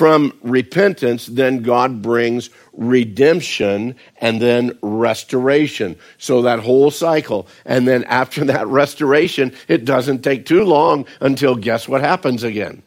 from 0.00 0.32
repentance, 0.40 1.26
then 1.26 1.60
God 1.60 2.00
brings 2.00 2.48
redemption 2.72 3.96
and 4.18 4.40
then 4.40 4.78
restoration. 4.80 5.94
So 6.16 6.40
that 6.40 6.60
whole 6.60 6.90
cycle. 6.90 7.46
And 7.66 7.86
then 7.86 8.04
after 8.04 8.42
that 8.46 8.66
restoration, 8.66 9.52
it 9.68 9.84
doesn't 9.84 10.22
take 10.22 10.46
too 10.46 10.64
long 10.64 11.04
until 11.20 11.54
guess 11.54 11.86
what 11.86 12.00
happens 12.00 12.44
again? 12.44 12.82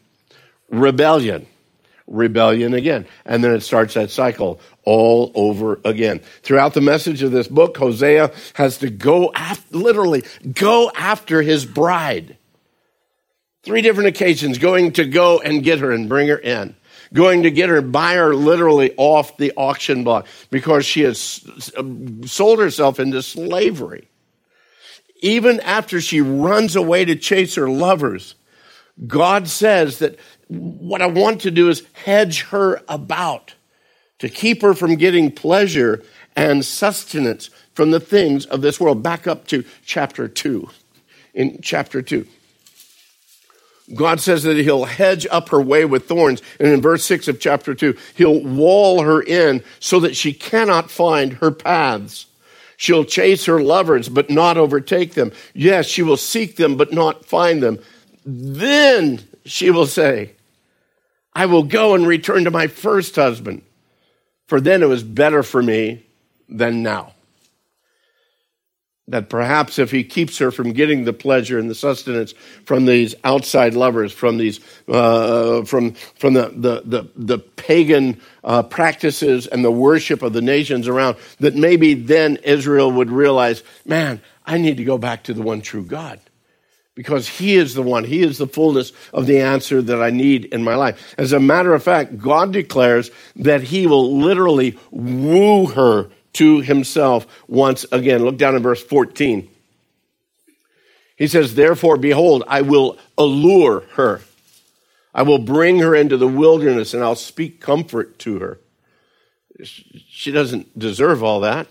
Rebellion. 0.70 1.46
Rebellion 2.08 2.74
again. 2.74 3.06
And 3.24 3.44
then 3.44 3.54
it 3.54 3.60
starts 3.60 3.94
that 3.94 4.10
cycle 4.10 4.58
all 4.82 5.30
over 5.36 5.78
again. 5.84 6.18
Throughout 6.42 6.74
the 6.74 6.80
message 6.80 7.22
of 7.22 7.30
this 7.30 7.46
book, 7.46 7.76
Hosea 7.76 8.32
has 8.54 8.78
to 8.78 8.90
go 8.90 9.30
after, 9.32 9.78
literally 9.78 10.24
go 10.52 10.90
after 10.96 11.42
his 11.42 11.64
bride. 11.64 12.38
Three 13.62 13.82
different 13.82 14.08
occasions 14.08 14.58
going 14.58 14.94
to 14.94 15.04
go 15.04 15.38
and 15.38 15.62
get 15.62 15.78
her 15.78 15.92
and 15.92 16.08
bring 16.08 16.26
her 16.26 16.36
in 16.36 16.74
going 17.14 17.44
to 17.44 17.50
get 17.50 17.70
her, 17.70 17.80
buy 17.80 18.14
her 18.14 18.34
literally 18.34 18.92
off 18.96 19.36
the 19.38 19.52
auction 19.56 20.04
block 20.04 20.26
because 20.50 20.84
she 20.84 21.02
has 21.02 21.46
sold 22.26 22.58
herself 22.58 23.00
into 23.00 23.22
slavery. 23.22 24.08
Even 25.22 25.60
after 25.60 26.00
she 26.00 26.20
runs 26.20 26.76
away 26.76 27.06
to 27.06 27.16
chase 27.16 27.54
her 27.54 27.70
lovers, 27.70 28.34
God 29.06 29.48
says 29.48 30.00
that 30.00 30.18
what 30.48 31.00
I 31.00 31.06
want 31.06 31.40
to 31.42 31.50
do 31.50 31.70
is 31.70 31.86
hedge 31.94 32.42
her 32.42 32.82
about 32.88 33.54
to 34.18 34.28
keep 34.28 34.60
her 34.60 34.74
from 34.74 34.96
getting 34.96 35.30
pleasure 35.30 36.02
and 36.36 36.64
sustenance 36.64 37.48
from 37.72 37.90
the 37.90 38.00
things 38.00 38.44
of 38.46 38.60
this 38.60 38.78
world. 38.78 39.02
Back 39.02 39.26
up 39.26 39.46
to 39.48 39.64
chapter 39.84 40.28
2. 40.28 40.68
In 41.32 41.60
chapter 41.62 42.02
2. 42.02 42.26
God 43.92 44.20
says 44.20 44.44
that 44.44 44.56
he'll 44.56 44.86
hedge 44.86 45.26
up 45.30 45.50
her 45.50 45.60
way 45.60 45.84
with 45.84 46.06
thorns. 46.06 46.40
And 46.58 46.68
in 46.68 46.80
verse 46.80 47.04
6 47.04 47.28
of 47.28 47.38
chapter 47.38 47.74
2, 47.74 47.96
he'll 48.14 48.42
wall 48.42 49.02
her 49.02 49.20
in 49.20 49.62
so 49.78 50.00
that 50.00 50.16
she 50.16 50.32
cannot 50.32 50.90
find 50.90 51.34
her 51.34 51.50
paths. 51.50 52.26
She'll 52.76 53.04
chase 53.04 53.44
her 53.44 53.60
lovers, 53.60 54.08
but 54.08 54.30
not 54.30 54.56
overtake 54.56 55.14
them. 55.14 55.32
Yes, 55.52 55.86
she 55.86 56.02
will 56.02 56.16
seek 56.16 56.56
them, 56.56 56.76
but 56.76 56.92
not 56.92 57.26
find 57.26 57.62
them. 57.62 57.78
Then 58.24 59.22
she 59.44 59.70
will 59.70 59.86
say, 59.86 60.32
I 61.34 61.46
will 61.46 61.64
go 61.64 61.94
and 61.94 62.06
return 62.06 62.44
to 62.44 62.50
my 62.50 62.68
first 62.68 63.16
husband, 63.16 63.62
for 64.46 64.60
then 64.60 64.82
it 64.82 64.88
was 64.88 65.02
better 65.02 65.42
for 65.42 65.62
me 65.62 66.04
than 66.48 66.82
now. 66.82 67.13
That 69.08 69.28
perhaps 69.28 69.78
if 69.78 69.90
he 69.90 70.02
keeps 70.02 70.38
her 70.38 70.50
from 70.50 70.72
getting 70.72 71.04
the 71.04 71.12
pleasure 71.12 71.58
and 71.58 71.68
the 71.68 71.74
sustenance 71.74 72.32
from 72.64 72.86
these 72.86 73.14
outside 73.22 73.74
lovers, 73.74 74.12
from 74.12 74.38
these, 74.38 74.60
uh, 74.88 75.64
from 75.64 75.92
from 75.92 76.32
the 76.32 76.48
the 76.56 76.82
the, 76.86 77.10
the 77.14 77.38
pagan 77.38 78.18
uh, 78.42 78.62
practices 78.62 79.46
and 79.46 79.62
the 79.62 79.70
worship 79.70 80.22
of 80.22 80.32
the 80.32 80.40
nations 80.40 80.88
around, 80.88 81.16
that 81.40 81.54
maybe 81.54 81.92
then 81.92 82.36
Israel 82.44 82.90
would 82.92 83.10
realize, 83.10 83.62
man, 83.84 84.22
I 84.46 84.56
need 84.56 84.78
to 84.78 84.84
go 84.84 84.96
back 84.96 85.24
to 85.24 85.34
the 85.34 85.42
one 85.42 85.60
true 85.60 85.84
God 85.84 86.18
because 86.94 87.28
He 87.28 87.56
is 87.56 87.74
the 87.74 87.82
one, 87.82 88.04
He 88.04 88.22
is 88.22 88.38
the 88.38 88.46
fullness 88.46 88.92
of 89.12 89.26
the 89.26 89.40
answer 89.40 89.82
that 89.82 90.02
I 90.02 90.10
need 90.10 90.46
in 90.46 90.62
my 90.62 90.76
life. 90.76 91.14
As 91.18 91.32
a 91.32 91.40
matter 91.40 91.74
of 91.74 91.82
fact, 91.82 92.18
God 92.18 92.52
declares 92.52 93.10
that 93.36 93.62
He 93.62 93.86
will 93.86 94.18
literally 94.18 94.78
woo 94.90 95.66
her 95.66 96.08
to 96.34 96.60
Himself 96.60 97.26
once 97.48 97.84
again. 97.90 98.24
Look 98.24 98.36
down 98.36 98.54
in 98.54 98.62
verse 98.62 98.82
14. 98.82 99.48
He 101.16 101.26
says, 101.26 101.54
Therefore, 101.54 101.96
behold, 101.96 102.44
I 102.46 102.62
will 102.62 102.98
allure 103.16 103.84
her. 103.94 104.20
I 105.14 105.22
will 105.22 105.38
bring 105.38 105.78
her 105.78 105.94
into 105.94 106.16
the 106.16 106.28
wilderness 106.28 106.92
and 106.92 107.02
I'll 107.02 107.14
speak 107.14 107.60
comfort 107.60 108.18
to 108.20 108.40
her. 108.40 108.58
She 109.62 110.32
doesn't 110.32 110.76
deserve 110.76 111.22
all 111.22 111.40
that. 111.40 111.68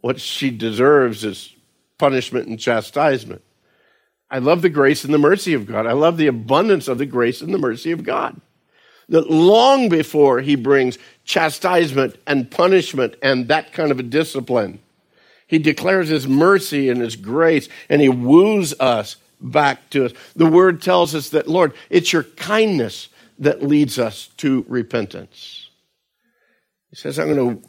What 0.00 0.20
she 0.20 0.50
deserves 0.50 1.24
is 1.24 1.52
punishment 1.98 2.46
and 2.46 2.60
chastisement. 2.60 3.42
I 4.30 4.38
love 4.38 4.62
the 4.62 4.68
grace 4.68 5.04
and 5.04 5.12
the 5.12 5.18
mercy 5.18 5.54
of 5.54 5.66
God. 5.66 5.86
I 5.86 5.92
love 5.92 6.16
the 6.16 6.28
abundance 6.28 6.86
of 6.86 6.98
the 6.98 7.06
grace 7.06 7.40
and 7.40 7.52
the 7.52 7.58
mercy 7.58 7.90
of 7.90 8.04
God. 8.04 8.40
That 9.08 9.30
long 9.30 9.88
before 9.88 10.40
he 10.40 10.56
brings 10.56 10.98
chastisement 11.24 12.16
and 12.26 12.50
punishment 12.50 13.14
and 13.22 13.48
that 13.48 13.72
kind 13.72 13.90
of 13.90 14.00
a 14.00 14.02
discipline, 14.02 14.80
he 15.46 15.58
declares 15.58 16.08
his 16.08 16.26
mercy 16.26 16.88
and 16.88 17.00
his 17.00 17.14
grace 17.14 17.68
and 17.88 18.00
he 18.00 18.08
woos 18.08 18.74
us 18.80 19.16
back 19.40 19.90
to 19.90 20.06
us. 20.06 20.12
The 20.34 20.46
word 20.46 20.82
tells 20.82 21.14
us 21.14 21.30
that, 21.30 21.46
Lord, 21.46 21.72
it's 21.88 22.12
your 22.12 22.24
kindness 22.24 23.08
that 23.38 23.62
leads 23.62 23.98
us 23.98 24.28
to 24.38 24.64
repentance. 24.68 25.70
He 26.90 26.96
says, 26.96 27.18
I'm 27.18 27.32
going 27.32 27.60
to 27.60 27.68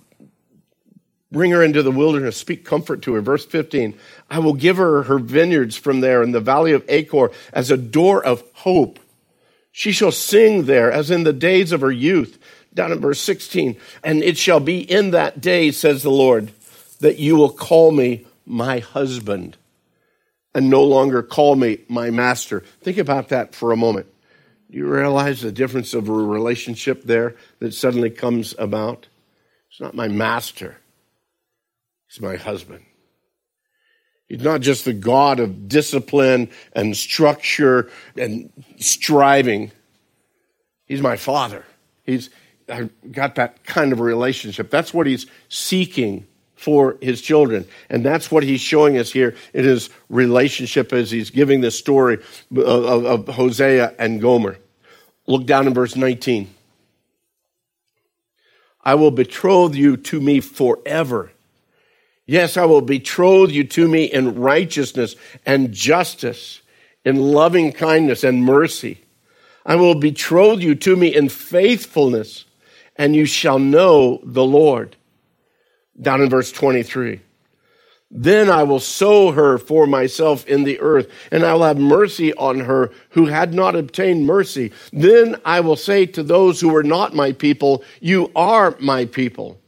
Bring 1.32 1.52
her 1.52 1.62
into 1.62 1.84
the 1.84 1.92
wilderness, 1.92 2.38
speak 2.38 2.64
comfort 2.64 3.02
to 3.02 3.14
her. 3.14 3.22
Verse 3.22 3.46
15, 3.46 3.98
I 4.30 4.40
will 4.40 4.54
give 4.54 4.78
her 4.78 5.04
her 5.04 5.20
vineyards 5.20 5.76
from 5.76 6.00
there 6.00 6.24
in 6.24 6.32
the 6.32 6.40
valley 6.40 6.72
of 6.72 6.86
Achor 6.88 7.32
as 7.52 7.70
a 7.70 7.78
door 7.78 8.24
of 8.24 8.44
hope. 8.54 9.00
She 9.78 9.92
shall 9.92 10.12
sing 10.12 10.64
there 10.64 10.92
as 10.92 11.12
in 11.12 11.22
the 11.22 11.32
days 11.32 11.72
of 11.72 11.82
her 11.82 11.92
youth. 11.92 12.40
Down 12.74 12.92
in 12.92 13.00
verse 13.00 13.20
16, 13.20 13.78
and 14.04 14.24
it 14.24 14.36
shall 14.36 14.60
be 14.60 14.80
in 14.80 15.12
that 15.12 15.40
day, 15.40 15.70
says 15.70 16.02
the 16.02 16.10
Lord, 16.10 16.52
that 17.00 17.20
you 17.20 17.36
will 17.36 17.52
call 17.52 17.92
me 17.92 18.26
my 18.44 18.80
husband 18.80 19.56
and 20.56 20.72
no 20.72 20.84
longer 20.84 21.22
call 21.22 21.56
me 21.56 21.82
my 21.88 22.10
master. 22.10 22.62
Think 22.82 22.98
about 22.98 23.30
that 23.30 23.54
for 23.54 23.72
a 23.72 23.78
moment. 23.78 24.08
Do 24.72 24.80
you 24.80 24.88
realize 24.88 25.42
the 25.42 25.52
difference 25.52 25.94
of 25.94 26.10
a 26.10 26.12
relationship 26.12 27.04
there 27.04 27.36
that 27.60 27.76
suddenly 27.76 28.10
comes 28.10 28.56
about? 28.58 29.08
It's 29.70 29.80
not 29.80 29.94
my 29.94 30.08
master. 30.08 30.78
He's 32.08 32.20
my 32.20 32.36
husband. 32.36 32.84
He's 34.28 34.42
not 34.42 34.62
just 34.62 34.86
the 34.86 34.94
God 34.94 35.40
of 35.40 35.70
discipline 35.70 36.50
and 36.74 36.96
structure 36.96 37.90
and 38.18 38.52
striving. 38.78 39.72
He's 40.86 41.02
my 41.02 41.16
father. 41.16 41.66
He's 42.04 42.30
I've 42.70 42.90
got 43.12 43.36
that 43.36 43.64
kind 43.66 43.94
of 43.94 44.02
relationship. 44.02 44.70
That's 44.70 44.94
what 44.94 45.08
he's 45.08 45.26
seeking 45.48 46.28
for 46.56 46.98
his 47.02 47.22
children. 47.22 47.66
And 47.90 48.04
that's 48.04 48.30
what 48.30 48.44
he's 48.44 48.60
showing 48.60 48.98
us 48.98 49.12
here 49.12 49.36
in 49.54 49.64
his 49.64 49.90
relationship 50.10 50.92
as 50.92 51.10
he's 51.10 51.30
giving 51.30 51.62
the 51.62 51.72
story 51.72 52.16
of, 52.52 52.58
of, 52.58 53.06
of 53.06 53.28
Hosea 53.36 53.94
and 53.98 54.20
Gomer. 54.20 54.58
Look 55.28 55.46
down 55.46 55.68
in 55.68 55.74
verse 55.74 55.96
19. 55.96 56.54
I 58.84 58.96
will 58.96 59.12
betroth 59.12 59.76
you 59.76 59.98
to 59.98 60.20
me 60.20 60.40
forever 60.40 61.32
Yes, 62.28 62.58
I 62.58 62.66
will 62.66 62.82
betroth 62.82 63.52
you 63.52 63.64
to 63.64 63.88
me 63.88 64.04
in 64.04 64.36
righteousness 64.36 65.16
and 65.46 65.72
justice, 65.72 66.62
in 67.06 67.16
loving 67.16 67.72
kindness 67.72 68.26
and 68.26 68.44
mercy. 68.44 69.02
I 69.66 69.78
will 69.78 69.96
betroth 69.96 70.60
you 70.60 70.76
to 70.76 70.98
me 70.98 71.16
in 71.16 71.30
faithfulness, 71.30 72.44
and 72.98 73.16
you 73.16 73.26
shall 73.26 73.60
know 73.60 74.20
the 74.24 74.44
Lord. 74.44 74.98
Down 76.00 76.22
in 76.22 76.30
verse 76.30 76.52
23. 76.52 77.22
Then 78.12 78.50
I 78.50 78.64
will 78.64 78.82
sow 78.82 79.32
her 79.32 79.58
for 79.58 79.88
myself 79.88 80.46
in 80.48 80.64
the 80.64 80.82
earth, 80.82 81.10
and 81.32 81.46
I 81.46 81.54
will 81.54 81.64
have 81.64 81.78
mercy 81.78 82.34
on 82.34 82.60
her 82.60 82.92
who 83.12 83.28
had 83.28 83.54
not 83.54 83.76
obtained 83.76 84.26
mercy. 84.26 84.74
Then 84.92 85.38
I 85.46 85.62
will 85.62 85.76
say 85.78 86.06
to 86.08 86.24
those 86.24 86.60
who 86.60 86.70
were 86.70 86.84
not 86.84 87.16
my 87.16 87.32
people, 87.32 87.84
You 88.02 88.32
are 88.36 88.76
my 88.80 89.06
people 89.06 89.62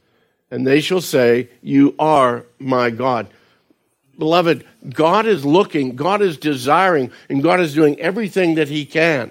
and 0.50 0.66
they 0.66 0.80
shall 0.80 1.00
say, 1.00 1.48
You 1.62 1.94
are 1.98 2.44
my 2.58 2.90
God. 2.90 3.28
Beloved, 4.18 4.66
God 4.90 5.26
is 5.26 5.46
looking, 5.46 5.96
God 5.96 6.20
is 6.20 6.36
desiring, 6.36 7.10
and 7.28 7.42
God 7.42 7.60
is 7.60 7.74
doing 7.74 7.98
everything 8.00 8.56
that 8.56 8.68
He 8.68 8.84
can 8.84 9.30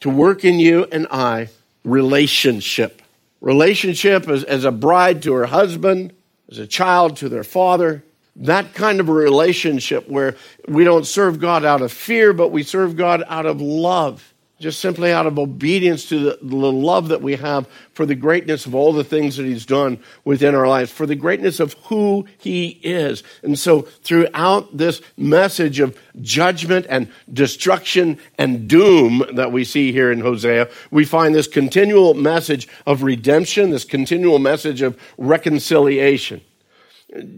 to 0.00 0.10
work 0.10 0.44
in 0.44 0.58
you 0.58 0.86
and 0.92 1.06
I 1.10 1.48
relationship. 1.84 3.00
Relationship 3.40 4.28
as, 4.28 4.44
as 4.44 4.64
a 4.64 4.72
bride 4.72 5.22
to 5.22 5.32
her 5.34 5.46
husband, 5.46 6.12
as 6.50 6.58
a 6.58 6.66
child 6.66 7.16
to 7.18 7.28
their 7.28 7.44
father. 7.44 8.02
That 8.36 8.74
kind 8.74 9.00
of 9.00 9.08
a 9.08 9.12
relationship 9.12 10.08
where 10.08 10.36
we 10.68 10.84
don't 10.84 11.06
serve 11.06 11.38
God 11.40 11.64
out 11.64 11.80
of 11.80 11.90
fear, 11.90 12.34
but 12.34 12.50
we 12.50 12.62
serve 12.62 12.96
God 12.96 13.24
out 13.28 13.46
of 13.46 13.62
love 13.62 14.34
just 14.58 14.80
simply 14.80 15.12
out 15.12 15.26
of 15.26 15.38
obedience 15.38 16.08
to 16.08 16.18
the, 16.18 16.38
the, 16.40 16.56
love 16.56 17.08
that 17.08 17.20
we 17.20 17.36
have 17.36 17.68
for 17.92 18.06
the 18.06 18.14
greatness 18.14 18.64
of 18.64 18.74
all 18.74 18.92
the 18.92 19.04
things 19.04 19.36
that 19.36 19.44
he's 19.44 19.66
done 19.66 19.98
within 20.24 20.54
our 20.54 20.66
lives, 20.66 20.90
for 20.90 21.04
the 21.04 21.14
greatness 21.14 21.60
of 21.60 21.74
who 21.84 22.26
he 22.38 22.80
is. 22.82 23.22
And 23.42 23.58
so 23.58 23.82
throughout 23.82 24.74
this 24.74 25.02
message 25.18 25.78
of 25.78 25.98
judgment 26.22 26.86
and 26.88 27.12
destruction 27.30 28.18
and 28.38 28.66
doom 28.66 29.24
that 29.34 29.52
we 29.52 29.62
see 29.62 29.92
here 29.92 30.10
in 30.10 30.20
Hosea, 30.20 30.70
we 30.90 31.04
find 31.04 31.34
this 31.34 31.48
continual 31.48 32.14
message 32.14 32.66
of 32.86 33.02
redemption, 33.02 33.70
this 33.70 33.84
continual 33.84 34.38
message 34.38 34.80
of 34.80 34.98
reconciliation. 35.18 36.40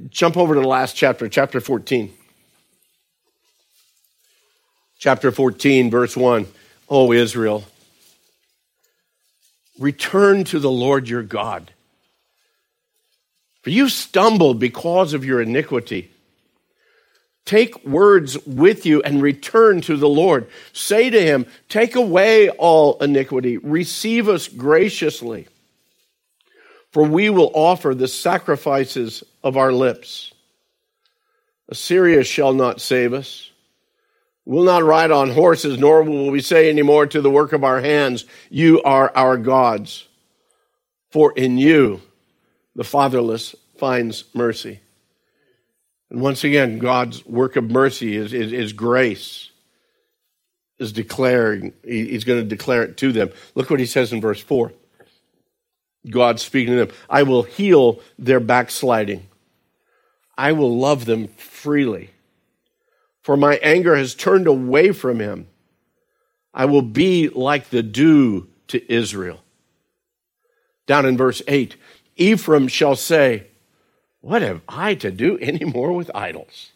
Jump 0.08 0.36
over 0.36 0.54
to 0.54 0.60
the 0.60 0.68
last 0.68 0.94
chapter, 0.94 1.28
chapter 1.28 1.60
14. 1.60 2.12
Chapter 5.00 5.32
14, 5.32 5.90
verse 5.90 6.16
1. 6.16 6.46
O 6.90 7.12
Israel, 7.12 7.64
return 9.78 10.44
to 10.44 10.58
the 10.58 10.70
Lord 10.70 11.08
your 11.08 11.22
God. 11.22 11.72
For 13.62 13.70
you 13.70 13.88
stumbled 13.88 14.58
because 14.58 15.12
of 15.12 15.24
your 15.24 15.42
iniquity. 15.42 16.10
Take 17.44 17.84
words 17.84 18.36
with 18.46 18.84
you 18.84 19.02
and 19.02 19.22
return 19.22 19.80
to 19.82 19.96
the 19.96 20.08
Lord. 20.08 20.48
Say 20.72 21.10
to 21.10 21.20
him, 21.20 21.46
Take 21.68 21.96
away 21.96 22.50
all 22.50 22.98
iniquity, 22.98 23.56
receive 23.56 24.28
us 24.28 24.48
graciously, 24.48 25.48
for 26.90 27.02
we 27.02 27.30
will 27.30 27.50
offer 27.54 27.94
the 27.94 28.08
sacrifices 28.08 29.24
of 29.42 29.56
our 29.56 29.72
lips. 29.72 30.32
Assyria 31.70 32.22
shall 32.24 32.52
not 32.52 32.80
save 32.80 33.12
us. 33.12 33.50
We'll 34.48 34.64
not 34.64 34.82
ride 34.82 35.10
on 35.10 35.28
horses, 35.28 35.76
nor 35.76 36.02
will 36.02 36.30
we 36.30 36.40
say 36.40 36.70
anymore 36.70 37.06
to 37.08 37.20
the 37.20 37.28
work 37.28 37.52
of 37.52 37.64
our 37.64 37.82
hands, 37.82 38.24
You 38.48 38.80
are 38.80 39.12
our 39.14 39.36
gods. 39.36 40.08
For 41.10 41.34
in 41.36 41.58
you 41.58 42.00
the 42.74 42.82
fatherless 42.82 43.54
finds 43.76 44.24
mercy. 44.32 44.80
And 46.08 46.22
once 46.22 46.44
again, 46.44 46.78
God's 46.78 47.26
work 47.26 47.56
of 47.56 47.70
mercy 47.70 48.16
is, 48.16 48.32
is, 48.32 48.54
is 48.54 48.72
grace, 48.72 49.50
is 50.78 50.92
declaring, 50.92 51.74
He's 51.84 52.24
going 52.24 52.40
to 52.40 52.48
declare 52.48 52.84
it 52.84 52.96
to 52.96 53.12
them. 53.12 53.28
Look 53.54 53.68
what 53.68 53.80
He 53.80 53.86
says 53.86 54.14
in 54.14 54.22
verse 54.22 54.40
4. 54.40 54.72
God 56.08 56.40
speaking 56.40 56.72
to 56.72 56.86
them, 56.86 56.96
I 57.10 57.24
will 57.24 57.42
heal 57.42 58.00
their 58.18 58.40
backsliding. 58.40 59.26
I 60.38 60.52
will 60.52 60.78
love 60.78 61.04
them 61.04 61.28
freely 61.28 62.12
for 63.28 63.36
my 63.36 63.56
anger 63.56 63.94
has 63.94 64.14
turned 64.14 64.46
away 64.46 64.90
from 64.90 65.20
him. 65.20 65.48
I 66.54 66.64
will 66.64 66.80
be 66.80 67.28
like 67.28 67.68
the 67.68 67.82
dew 67.82 68.48
to 68.68 68.90
Israel. 68.90 69.40
Down 70.86 71.04
in 71.04 71.18
verse 71.18 71.42
8, 71.46 71.76
Ephraim 72.16 72.68
shall 72.68 72.96
say, 72.96 73.48
What 74.22 74.40
have 74.40 74.62
I 74.66 74.94
to 74.94 75.10
do 75.10 75.36
any 75.42 75.66
more 75.66 75.92
with 75.92 76.10
idols? 76.14 76.72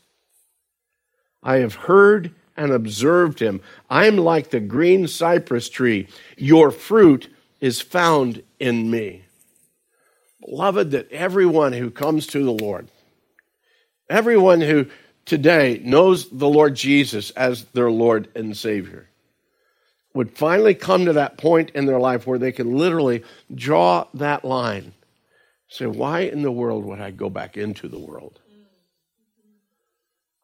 I 1.42 1.56
have 1.60 1.74
heard 1.74 2.34
and 2.54 2.70
observed 2.70 3.40
him. 3.40 3.62
I 3.88 4.04
am 4.04 4.18
like 4.18 4.50
the 4.50 4.60
green 4.60 5.08
cypress 5.08 5.70
tree. 5.70 6.06
Your 6.36 6.70
fruit 6.70 7.34
is 7.62 7.80
found 7.80 8.42
in 8.60 8.90
me. 8.90 9.24
Beloved, 10.44 10.90
that 10.90 11.10
everyone 11.10 11.72
who 11.72 11.90
comes 11.90 12.26
to 12.26 12.44
the 12.44 12.52
Lord, 12.52 12.88
everyone 14.10 14.60
who 14.60 14.88
today 15.24 15.80
knows 15.84 16.28
the 16.28 16.48
Lord 16.48 16.74
Jesus 16.74 17.30
as 17.30 17.64
their 17.66 17.90
Lord 17.90 18.28
and 18.34 18.56
Savior, 18.56 19.08
would 20.14 20.36
finally 20.36 20.74
come 20.74 21.06
to 21.06 21.14
that 21.14 21.38
point 21.38 21.70
in 21.70 21.86
their 21.86 21.98
life 21.98 22.26
where 22.26 22.38
they 22.38 22.52
can 22.52 22.76
literally 22.76 23.24
draw 23.54 24.06
that 24.14 24.44
line. 24.44 24.92
Say, 25.68 25.86
why 25.86 26.20
in 26.20 26.42
the 26.42 26.52
world 26.52 26.84
would 26.84 27.00
I 27.00 27.10
go 27.10 27.30
back 27.30 27.56
into 27.56 27.88
the 27.88 27.98
world? 27.98 28.38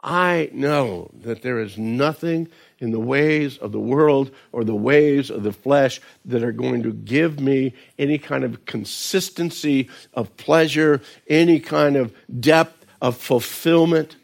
I 0.00 0.48
know 0.52 1.10
that 1.22 1.42
there 1.42 1.58
is 1.58 1.76
nothing 1.76 2.48
in 2.78 2.92
the 2.92 3.00
ways 3.00 3.58
of 3.58 3.72
the 3.72 3.80
world 3.80 4.30
or 4.52 4.62
the 4.62 4.74
ways 4.74 5.28
of 5.28 5.42
the 5.42 5.52
flesh 5.52 6.00
that 6.24 6.44
are 6.44 6.52
going 6.52 6.84
to 6.84 6.92
give 6.92 7.40
me 7.40 7.74
any 7.98 8.16
kind 8.16 8.44
of 8.44 8.64
consistency 8.64 9.90
of 10.14 10.34
pleasure, 10.36 11.02
any 11.28 11.58
kind 11.58 11.96
of 11.96 12.14
depth 12.40 12.86
of 13.02 13.16
fulfillment, 13.16 14.16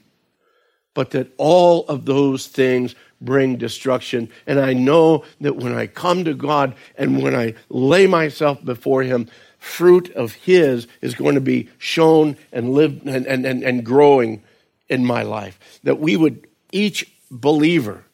but 0.94 1.10
that 1.10 1.32
all 1.36 1.86
of 1.86 2.06
those 2.06 2.46
things 2.46 2.94
bring 3.20 3.56
destruction. 3.56 4.30
And 4.46 4.58
I 4.60 4.72
know 4.72 5.24
that 5.40 5.56
when 5.56 5.74
I 5.74 5.86
come 5.86 6.24
to 6.24 6.34
God 6.34 6.74
and 6.96 7.22
when 7.22 7.34
I 7.34 7.54
lay 7.68 8.06
myself 8.06 8.64
before 8.64 9.02
Him, 9.02 9.28
fruit 9.58 10.10
of 10.12 10.34
His 10.34 10.86
is 11.00 11.14
going 11.14 11.34
to 11.34 11.40
be 11.40 11.68
shown 11.78 12.36
and 12.52 12.72
lived 12.72 13.06
and, 13.06 13.26
and, 13.26 13.44
and, 13.44 13.62
and 13.62 13.84
growing 13.84 14.42
in 14.88 15.04
my 15.04 15.22
life. 15.22 15.58
That 15.82 15.98
we 15.98 16.16
would, 16.16 16.46
each 16.70 17.10
believer, 17.30 18.04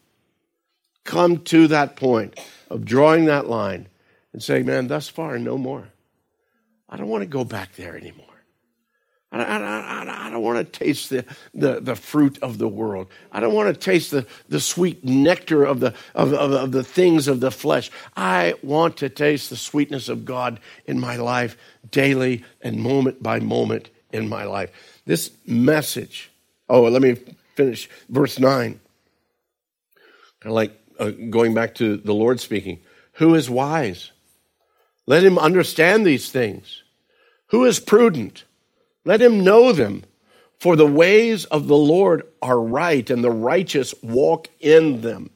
come 1.04 1.38
to 1.38 1.66
that 1.68 1.96
point 1.96 2.38
of 2.70 2.84
drawing 2.84 3.26
that 3.26 3.48
line 3.48 3.88
and 4.32 4.42
say, 4.42 4.62
man, 4.62 4.86
thus 4.86 5.08
far, 5.08 5.38
no 5.38 5.58
more. 5.58 5.88
I 6.88 6.96
don't 6.96 7.08
want 7.08 7.22
to 7.22 7.26
go 7.26 7.44
back 7.44 7.74
there 7.76 7.96
anymore. 7.96 8.29
I, 9.32 9.42
I, 9.42 9.58
I, 9.58 10.26
I, 10.26 10.30
don't 10.30 10.42
want 10.42 10.58
to 10.58 10.78
taste 10.84 11.10
the, 11.10 11.24
the, 11.54 11.80
the, 11.80 11.94
fruit 11.94 12.38
of 12.42 12.58
the 12.58 12.66
world. 12.66 13.06
I 13.30 13.38
don't 13.38 13.54
want 13.54 13.72
to 13.72 13.78
taste 13.78 14.10
the, 14.10 14.26
the 14.48 14.60
sweet 14.60 15.04
nectar 15.04 15.64
of 15.64 15.78
the, 15.78 15.94
of, 16.14 16.32
of, 16.32 16.52
of 16.52 16.72
the 16.72 16.82
things 16.82 17.28
of 17.28 17.38
the 17.38 17.52
flesh. 17.52 17.92
I 18.16 18.54
want 18.62 18.96
to 18.98 19.08
taste 19.08 19.48
the 19.48 19.56
sweetness 19.56 20.08
of 20.08 20.24
God 20.24 20.58
in 20.84 20.98
my 20.98 21.16
life 21.16 21.56
daily 21.92 22.44
and 22.60 22.78
moment 22.78 23.22
by 23.22 23.38
moment 23.38 23.90
in 24.12 24.28
my 24.28 24.44
life. 24.44 24.70
This 25.06 25.30
message, 25.46 26.30
oh, 26.68 26.82
let 26.82 27.00
me 27.00 27.16
finish 27.54 27.88
verse 28.08 28.38
9. 28.38 28.80
Kind 30.40 30.50
of 30.50 30.52
like 30.52 30.72
uh, 30.98 31.10
going 31.10 31.54
back 31.54 31.76
to 31.76 31.96
the 31.96 32.14
Lord 32.14 32.40
speaking. 32.40 32.80
Who 33.14 33.34
is 33.34 33.48
wise? 33.48 34.10
Let 35.06 35.22
him 35.22 35.38
understand 35.38 36.04
these 36.04 36.32
things. 36.32 36.82
Who 37.48 37.64
is 37.64 37.78
prudent? 37.78 38.44
Let 39.04 39.22
him 39.22 39.44
know 39.44 39.72
them. 39.72 40.04
For 40.58 40.76
the 40.76 40.86
ways 40.86 41.46
of 41.46 41.68
the 41.68 41.76
Lord 41.76 42.22
are 42.42 42.60
right, 42.60 43.08
and 43.08 43.24
the 43.24 43.30
righteous 43.30 43.94
walk 44.02 44.48
in 44.60 45.00
them. 45.00 45.30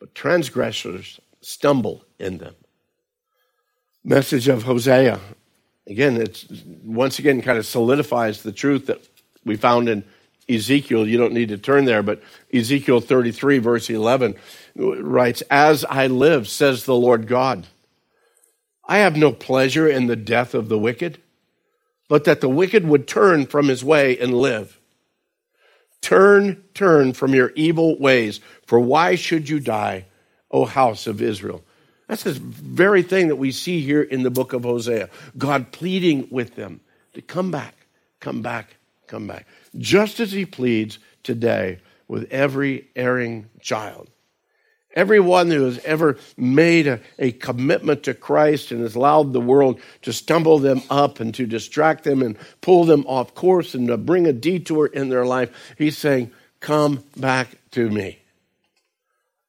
But 0.00 0.14
transgressors 0.14 1.20
stumble 1.42 2.04
in 2.18 2.38
them. 2.38 2.54
Message 4.02 4.48
of 4.48 4.62
Hosea. 4.62 5.20
Again, 5.86 6.16
it's 6.16 6.46
once 6.82 7.18
again 7.18 7.42
kind 7.42 7.58
of 7.58 7.66
solidifies 7.66 8.42
the 8.42 8.52
truth 8.52 8.86
that 8.86 9.06
we 9.44 9.56
found 9.56 9.90
in 9.90 10.04
Ezekiel. 10.48 11.06
You 11.06 11.18
don't 11.18 11.34
need 11.34 11.50
to 11.50 11.58
turn 11.58 11.84
there, 11.84 12.02
but 12.02 12.22
Ezekiel 12.52 13.00
33, 13.00 13.58
verse 13.58 13.90
11 13.90 14.36
writes, 14.76 15.42
As 15.50 15.84
I 15.84 16.06
live, 16.06 16.48
says 16.48 16.84
the 16.84 16.94
Lord 16.94 17.26
God, 17.26 17.66
I 18.86 18.98
have 18.98 19.16
no 19.16 19.32
pleasure 19.32 19.88
in 19.88 20.06
the 20.06 20.16
death 20.16 20.54
of 20.54 20.68
the 20.68 20.78
wicked 20.78 21.20
but 22.14 22.22
that 22.22 22.40
the 22.40 22.48
wicked 22.48 22.86
would 22.86 23.08
turn 23.08 23.44
from 23.44 23.66
his 23.66 23.82
way 23.82 24.16
and 24.16 24.32
live. 24.32 24.78
Turn, 26.00 26.62
turn 26.72 27.12
from 27.12 27.34
your 27.34 27.50
evil 27.56 27.98
ways, 27.98 28.38
for 28.64 28.78
why 28.78 29.16
should 29.16 29.48
you 29.48 29.58
die, 29.58 30.06
O 30.48 30.64
house 30.64 31.08
of 31.08 31.20
Israel? 31.20 31.64
That's 32.06 32.22
the 32.22 32.34
very 32.34 33.02
thing 33.02 33.26
that 33.26 33.34
we 33.34 33.50
see 33.50 33.80
here 33.80 34.00
in 34.00 34.22
the 34.22 34.30
book 34.30 34.52
of 34.52 34.62
Hosea. 34.62 35.10
God 35.36 35.72
pleading 35.72 36.28
with 36.30 36.54
them 36.54 36.82
to 37.14 37.20
come 37.20 37.50
back, 37.50 37.74
come 38.20 38.42
back, 38.42 38.76
come 39.08 39.26
back. 39.26 39.48
Just 39.76 40.20
as 40.20 40.30
he 40.30 40.46
pleads 40.46 41.00
today 41.24 41.80
with 42.06 42.30
every 42.30 42.90
erring 42.94 43.50
child. 43.58 44.08
Everyone 44.94 45.50
who 45.50 45.64
has 45.64 45.78
ever 45.80 46.18
made 46.36 46.86
a, 46.86 47.00
a, 47.18 47.32
commitment 47.32 48.04
to 48.04 48.14
Christ 48.14 48.70
and 48.70 48.80
has 48.80 48.94
allowed 48.94 49.32
the 49.32 49.40
world 49.40 49.80
to 50.02 50.12
stumble 50.12 50.60
them 50.60 50.82
up 50.88 51.18
and 51.18 51.34
to 51.34 51.46
distract 51.46 52.04
them 52.04 52.22
and 52.22 52.38
pull 52.60 52.84
them 52.84 53.04
off 53.06 53.34
course 53.34 53.74
and 53.74 53.88
to 53.88 53.96
bring 53.96 54.28
a 54.28 54.32
detour 54.32 54.86
in 54.86 55.08
their 55.08 55.26
life, 55.26 55.74
he's 55.76 55.98
saying, 55.98 56.30
Come 56.60 57.02
back 57.16 57.58
to 57.72 57.90
me. 57.90 58.20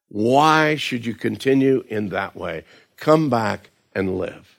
Why 0.10 0.76
should 0.76 1.06
you 1.06 1.14
continue 1.14 1.84
in 1.90 2.10
that 2.10 2.36
way? 2.36 2.64
Come 2.98 3.30
back 3.30 3.70
and 3.94 4.18
live. 4.18 4.58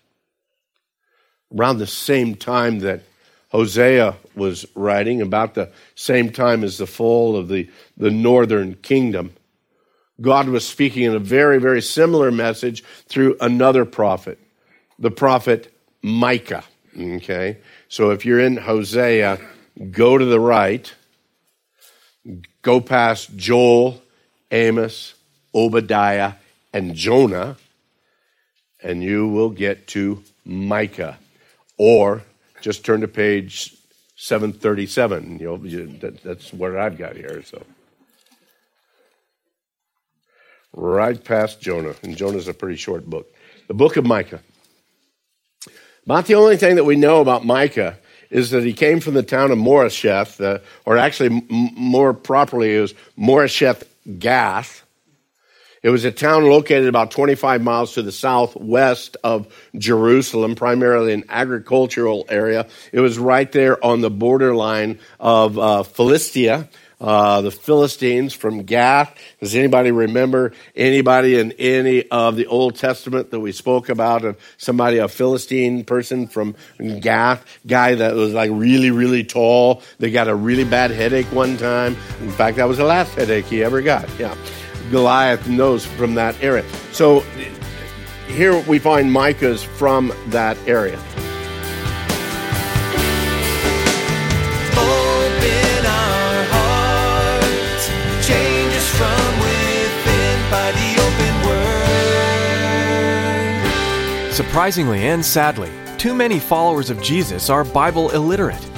Around 1.54 1.78
the 1.78 1.86
same 1.86 2.34
time 2.36 2.78
that 2.80 3.02
Hosea 3.50 4.16
was 4.34 4.66
writing, 4.74 5.20
about 5.20 5.54
the 5.54 5.70
same 5.94 6.30
time 6.30 6.62
as 6.62 6.78
the 6.78 6.86
fall 6.86 7.36
of 7.36 7.48
the, 7.48 7.68
the 7.96 8.10
northern 8.10 8.74
kingdom, 8.76 9.32
God 10.20 10.48
was 10.48 10.66
speaking 10.66 11.02
in 11.02 11.14
a 11.14 11.18
very, 11.18 11.58
very 11.58 11.82
similar 11.82 12.30
message 12.30 12.82
through 13.06 13.36
another 13.40 13.84
prophet, 13.84 14.38
the 14.98 15.10
prophet 15.10 15.72
Micah. 16.02 16.64
Okay? 16.98 17.58
So 17.88 18.10
if 18.10 18.24
you're 18.24 18.40
in 18.40 18.56
Hosea, 18.56 19.38
go 19.90 20.16
to 20.16 20.24
the 20.24 20.40
right, 20.40 20.92
go 22.62 22.80
past 22.80 23.36
Joel, 23.36 24.02
Amos, 24.50 25.14
Obadiah, 25.54 26.34
and 26.72 26.94
Jonah, 26.94 27.56
and 28.82 29.02
you 29.02 29.28
will 29.28 29.50
get 29.50 29.86
to 29.88 30.22
Micah. 30.44 31.18
Or 31.78 32.22
just 32.62 32.84
turn 32.84 33.02
to 33.02 33.08
page 33.08 33.74
737. 34.16 35.38
You 35.38 35.58
know, 35.58 36.10
that's 36.24 36.52
what 36.52 36.74
I've 36.76 36.96
got 36.96 37.16
here. 37.16 37.42
So 37.42 37.64
right 40.76 41.22
past 41.22 41.60
Jonah, 41.60 41.94
and 42.02 42.16
Jonah's 42.16 42.46
a 42.46 42.54
pretty 42.54 42.76
short 42.76 43.06
book. 43.06 43.34
The 43.66 43.74
book 43.74 43.96
of 43.96 44.04
Micah. 44.04 44.40
About 46.04 46.26
the 46.26 46.36
only 46.36 46.56
thing 46.56 46.76
that 46.76 46.84
we 46.84 46.94
know 46.94 47.20
about 47.20 47.44
Micah 47.44 47.98
is 48.30 48.50
that 48.50 48.62
he 48.62 48.72
came 48.72 49.00
from 49.00 49.14
the 49.14 49.22
town 49.22 49.50
of 49.50 49.58
Moresheth, 49.58 50.40
uh, 50.40 50.60
or 50.84 50.98
actually 50.98 51.30
m- 51.48 51.70
more 51.74 52.12
properly, 52.12 52.76
it 52.76 52.80
was 52.80 52.94
Moresheth 53.18 53.84
Gath. 54.18 54.84
It 55.82 55.90
was 55.90 56.04
a 56.04 56.10
town 56.10 56.44
located 56.44 56.88
about 56.88 57.12
25 57.12 57.62
miles 57.62 57.94
to 57.94 58.02
the 58.02 58.12
southwest 58.12 59.16
of 59.22 59.52
Jerusalem, 59.76 60.54
primarily 60.54 61.12
an 61.12 61.24
agricultural 61.28 62.26
area. 62.28 62.66
It 62.92 63.00
was 63.00 63.18
right 63.18 63.50
there 63.50 63.82
on 63.84 64.00
the 64.00 64.10
borderline 64.10 64.98
of 65.20 65.58
uh, 65.58 65.82
Philistia 65.84 66.68
uh, 67.00 67.42
the 67.42 67.50
Philistines 67.50 68.32
from 68.32 68.62
Gath. 68.62 69.16
Does 69.40 69.54
anybody 69.54 69.90
remember 69.90 70.52
anybody 70.74 71.38
in 71.38 71.52
any 71.52 72.08
of 72.08 72.36
the 72.36 72.46
Old 72.46 72.76
Testament 72.76 73.30
that 73.30 73.40
we 73.40 73.52
spoke 73.52 73.88
about 73.88 74.24
of 74.24 74.38
somebody, 74.56 74.98
a 74.98 75.08
Philistine 75.08 75.84
person 75.84 76.26
from 76.26 76.54
Gath, 77.00 77.44
guy 77.66 77.94
that 77.96 78.14
was 78.14 78.32
like 78.32 78.50
really, 78.52 78.90
really 78.90 79.24
tall. 79.24 79.82
They 79.98 80.10
got 80.10 80.28
a 80.28 80.34
really 80.34 80.64
bad 80.64 80.90
headache 80.90 81.30
one 81.32 81.56
time. 81.56 81.96
In 82.20 82.30
fact, 82.32 82.56
that 82.56 82.68
was 82.68 82.78
the 82.78 82.84
last 82.84 83.14
headache 83.14 83.46
he 83.46 83.62
ever 83.62 83.82
got. 83.82 84.08
Yeah. 84.18 84.34
Goliath 84.90 85.48
knows 85.48 85.84
from 85.84 86.14
that 86.14 86.40
area. 86.42 86.64
So 86.92 87.20
here 88.28 88.58
we 88.62 88.78
find 88.78 89.12
Micah's 89.12 89.62
from 89.62 90.12
that 90.28 90.56
area. 90.66 90.98
Surprisingly 104.36 105.06
and 105.06 105.24
sadly, 105.24 105.70
too 105.96 106.14
many 106.14 106.38
followers 106.38 106.90
of 106.90 107.00
Jesus 107.00 107.48
are 107.48 107.64
Bible 107.64 108.10
illiterate. 108.10 108.70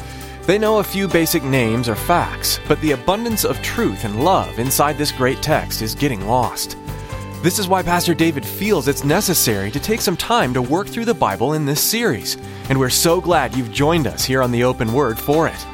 They 0.46 0.56
know 0.56 0.78
a 0.78 0.84
few 0.84 1.08
basic 1.08 1.42
names 1.42 1.88
or 1.88 1.96
facts, 1.96 2.60
but 2.68 2.80
the 2.80 2.92
abundance 2.92 3.44
of 3.44 3.60
truth 3.60 4.04
and 4.04 4.22
love 4.22 4.60
inside 4.60 4.96
this 4.96 5.10
great 5.10 5.42
text 5.42 5.82
is 5.82 5.96
getting 5.96 6.24
lost. 6.28 6.78
This 7.42 7.58
is 7.58 7.66
why 7.66 7.82
Pastor 7.82 8.14
David 8.14 8.46
feels 8.46 8.86
it's 8.86 9.02
necessary 9.02 9.72
to 9.72 9.80
take 9.80 10.00
some 10.00 10.16
time 10.16 10.54
to 10.54 10.62
work 10.62 10.86
through 10.86 11.06
the 11.06 11.12
Bible 11.12 11.54
in 11.54 11.66
this 11.66 11.80
series, 11.80 12.36
and 12.68 12.78
we're 12.78 12.88
so 12.88 13.20
glad 13.20 13.52
you've 13.56 13.72
joined 13.72 14.06
us 14.06 14.24
here 14.24 14.42
on 14.42 14.52
the 14.52 14.62
Open 14.62 14.92
Word 14.92 15.18
for 15.18 15.48
it. 15.48 15.66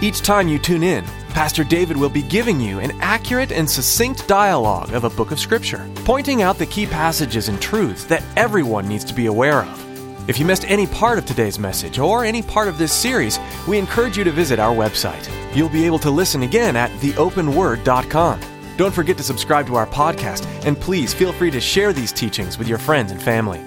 Each 0.00 0.22
time 0.22 0.48
you 0.48 0.58
tune 0.58 0.82
in, 0.82 1.04
Pastor 1.32 1.64
David 1.64 1.96
will 1.96 2.10
be 2.10 2.22
giving 2.22 2.60
you 2.60 2.78
an 2.78 2.92
accurate 3.00 3.52
and 3.52 3.68
succinct 3.68 4.28
dialogue 4.28 4.92
of 4.92 5.04
a 5.04 5.10
book 5.10 5.30
of 5.30 5.40
Scripture, 5.40 5.88
pointing 6.04 6.42
out 6.42 6.58
the 6.58 6.66
key 6.66 6.84
passages 6.84 7.48
and 7.48 7.60
truths 7.60 8.04
that 8.04 8.22
everyone 8.36 8.86
needs 8.86 9.04
to 9.04 9.14
be 9.14 9.26
aware 9.26 9.62
of. 9.62 10.28
If 10.28 10.38
you 10.38 10.44
missed 10.44 10.70
any 10.70 10.86
part 10.86 11.18
of 11.18 11.24
today's 11.24 11.58
message 11.58 11.98
or 11.98 12.24
any 12.24 12.42
part 12.42 12.68
of 12.68 12.76
this 12.76 12.92
series, 12.92 13.38
we 13.66 13.78
encourage 13.78 14.18
you 14.18 14.24
to 14.24 14.30
visit 14.30 14.58
our 14.58 14.74
website. 14.74 15.26
You'll 15.56 15.70
be 15.70 15.86
able 15.86 15.98
to 16.00 16.10
listen 16.10 16.42
again 16.42 16.76
at 16.76 16.90
theopenword.com. 17.00 18.40
Don't 18.76 18.94
forget 18.94 19.16
to 19.16 19.22
subscribe 19.22 19.66
to 19.68 19.74
our 19.74 19.86
podcast, 19.86 20.46
and 20.66 20.78
please 20.78 21.14
feel 21.14 21.32
free 21.32 21.50
to 21.50 21.60
share 21.60 21.94
these 21.94 22.12
teachings 22.12 22.58
with 22.58 22.68
your 22.68 22.78
friends 22.78 23.10
and 23.10 23.20
family. 23.20 23.60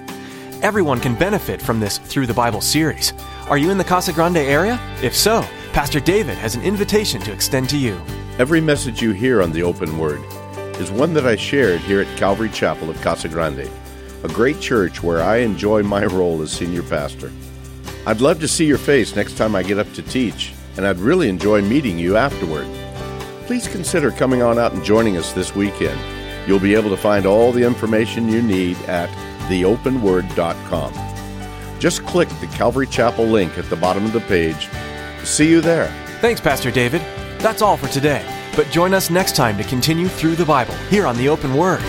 Everyone 0.62 1.00
can 1.00 1.14
benefit 1.16 1.60
from 1.60 1.80
this 1.80 1.98
Through 1.98 2.26
the 2.26 2.34
Bible 2.34 2.60
series. 2.60 3.12
Are 3.48 3.58
you 3.58 3.70
in 3.70 3.78
the 3.78 3.84
Casa 3.84 4.12
Grande 4.12 4.38
area? 4.38 4.80
If 5.02 5.14
so, 5.14 5.44
Pastor 5.76 6.00
David 6.00 6.38
has 6.38 6.54
an 6.54 6.62
invitation 6.62 7.20
to 7.20 7.30
extend 7.30 7.68
to 7.68 7.76
you. 7.76 8.00
Every 8.38 8.62
message 8.62 9.02
you 9.02 9.12
hear 9.12 9.42
on 9.42 9.52
the 9.52 9.62
open 9.62 9.98
word 9.98 10.22
is 10.80 10.90
one 10.90 11.12
that 11.12 11.26
I 11.26 11.36
shared 11.36 11.82
here 11.82 12.00
at 12.00 12.16
Calvary 12.16 12.48
Chapel 12.48 12.88
of 12.88 12.98
Casa 13.02 13.28
Grande, 13.28 13.70
a 14.24 14.28
great 14.28 14.58
church 14.58 15.02
where 15.02 15.22
I 15.22 15.40
enjoy 15.40 15.82
my 15.82 16.06
role 16.06 16.40
as 16.40 16.50
senior 16.50 16.82
pastor. 16.82 17.30
I'd 18.06 18.22
love 18.22 18.40
to 18.40 18.48
see 18.48 18.64
your 18.64 18.78
face 18.78 19.14
next 19.14 19.36
time 19.36 19.54
I 19.54 19.62
get 19.62 19.78
up 19.78 19.92
to 19.92 20.02
teach, 20.02 20.54
and 20.78 20.86
I'd 20.86 20.96
really 20.96 21.28
enjoy 21.28 21.60
meeting 21.60 21.98
you 21.98 22.16
afterward. 22.16 22.66
Please 23.44 23.68
consider 23.68 24.10
coming 24.10 24.40
on 24.40 24.58
out 24.58 24.72
and 24.72 24.82
joining 24.82 25.18
us 25.18 25.34
this 25.34 25.54
weekend. 25.54 26.00
You'll 26.48 26.58
be 26.58 26.74
able 26.74 26.88
to 26.88 26.96
find 26.96 27.26
all 27.26 27.52
the 27.52 27.64
information 27.64 28.30
you 28.30 28.40
need 28.40 28.78
at 28.84 29.10
theopenword.com. 29.50 30.94
Just 31.78 32.06
click 32.06 32.30
the 32.40 32.46
Calvary 32.46 32.86
Chapel 32.86 33.26
link 33.26 33.58
at 33.58 33.68
the 33.68 33.76
bottom 33.76 34.06
of 34.06 34.14
the 34.14 34.20
page. 34.20 34.70
See 35.26 35.50
you 35.50 35.60
there. 35.60 35.88
Thanks, 36.20 36.40
Pastor 36.40 36.70
David. 36.70 37.02
That's 37.40 37.60
all 37.60 37.76
for 37.76 37.88
today, 37.88 38.24
but 38.54 38.70
join 38.70 38.94
us 38.94 39.10
next 39.10 39.34
time 39.34 39.58
to 39.58 39.64
continue 39.64 40.06
through 40.06 40.36
the 40.36 40.44
Bible 40.44 40.74
here 40.88 41.04
on 41.04 41.16
the 41.16 41.28
Open 41.28 41.54
Word. 41.54 41.82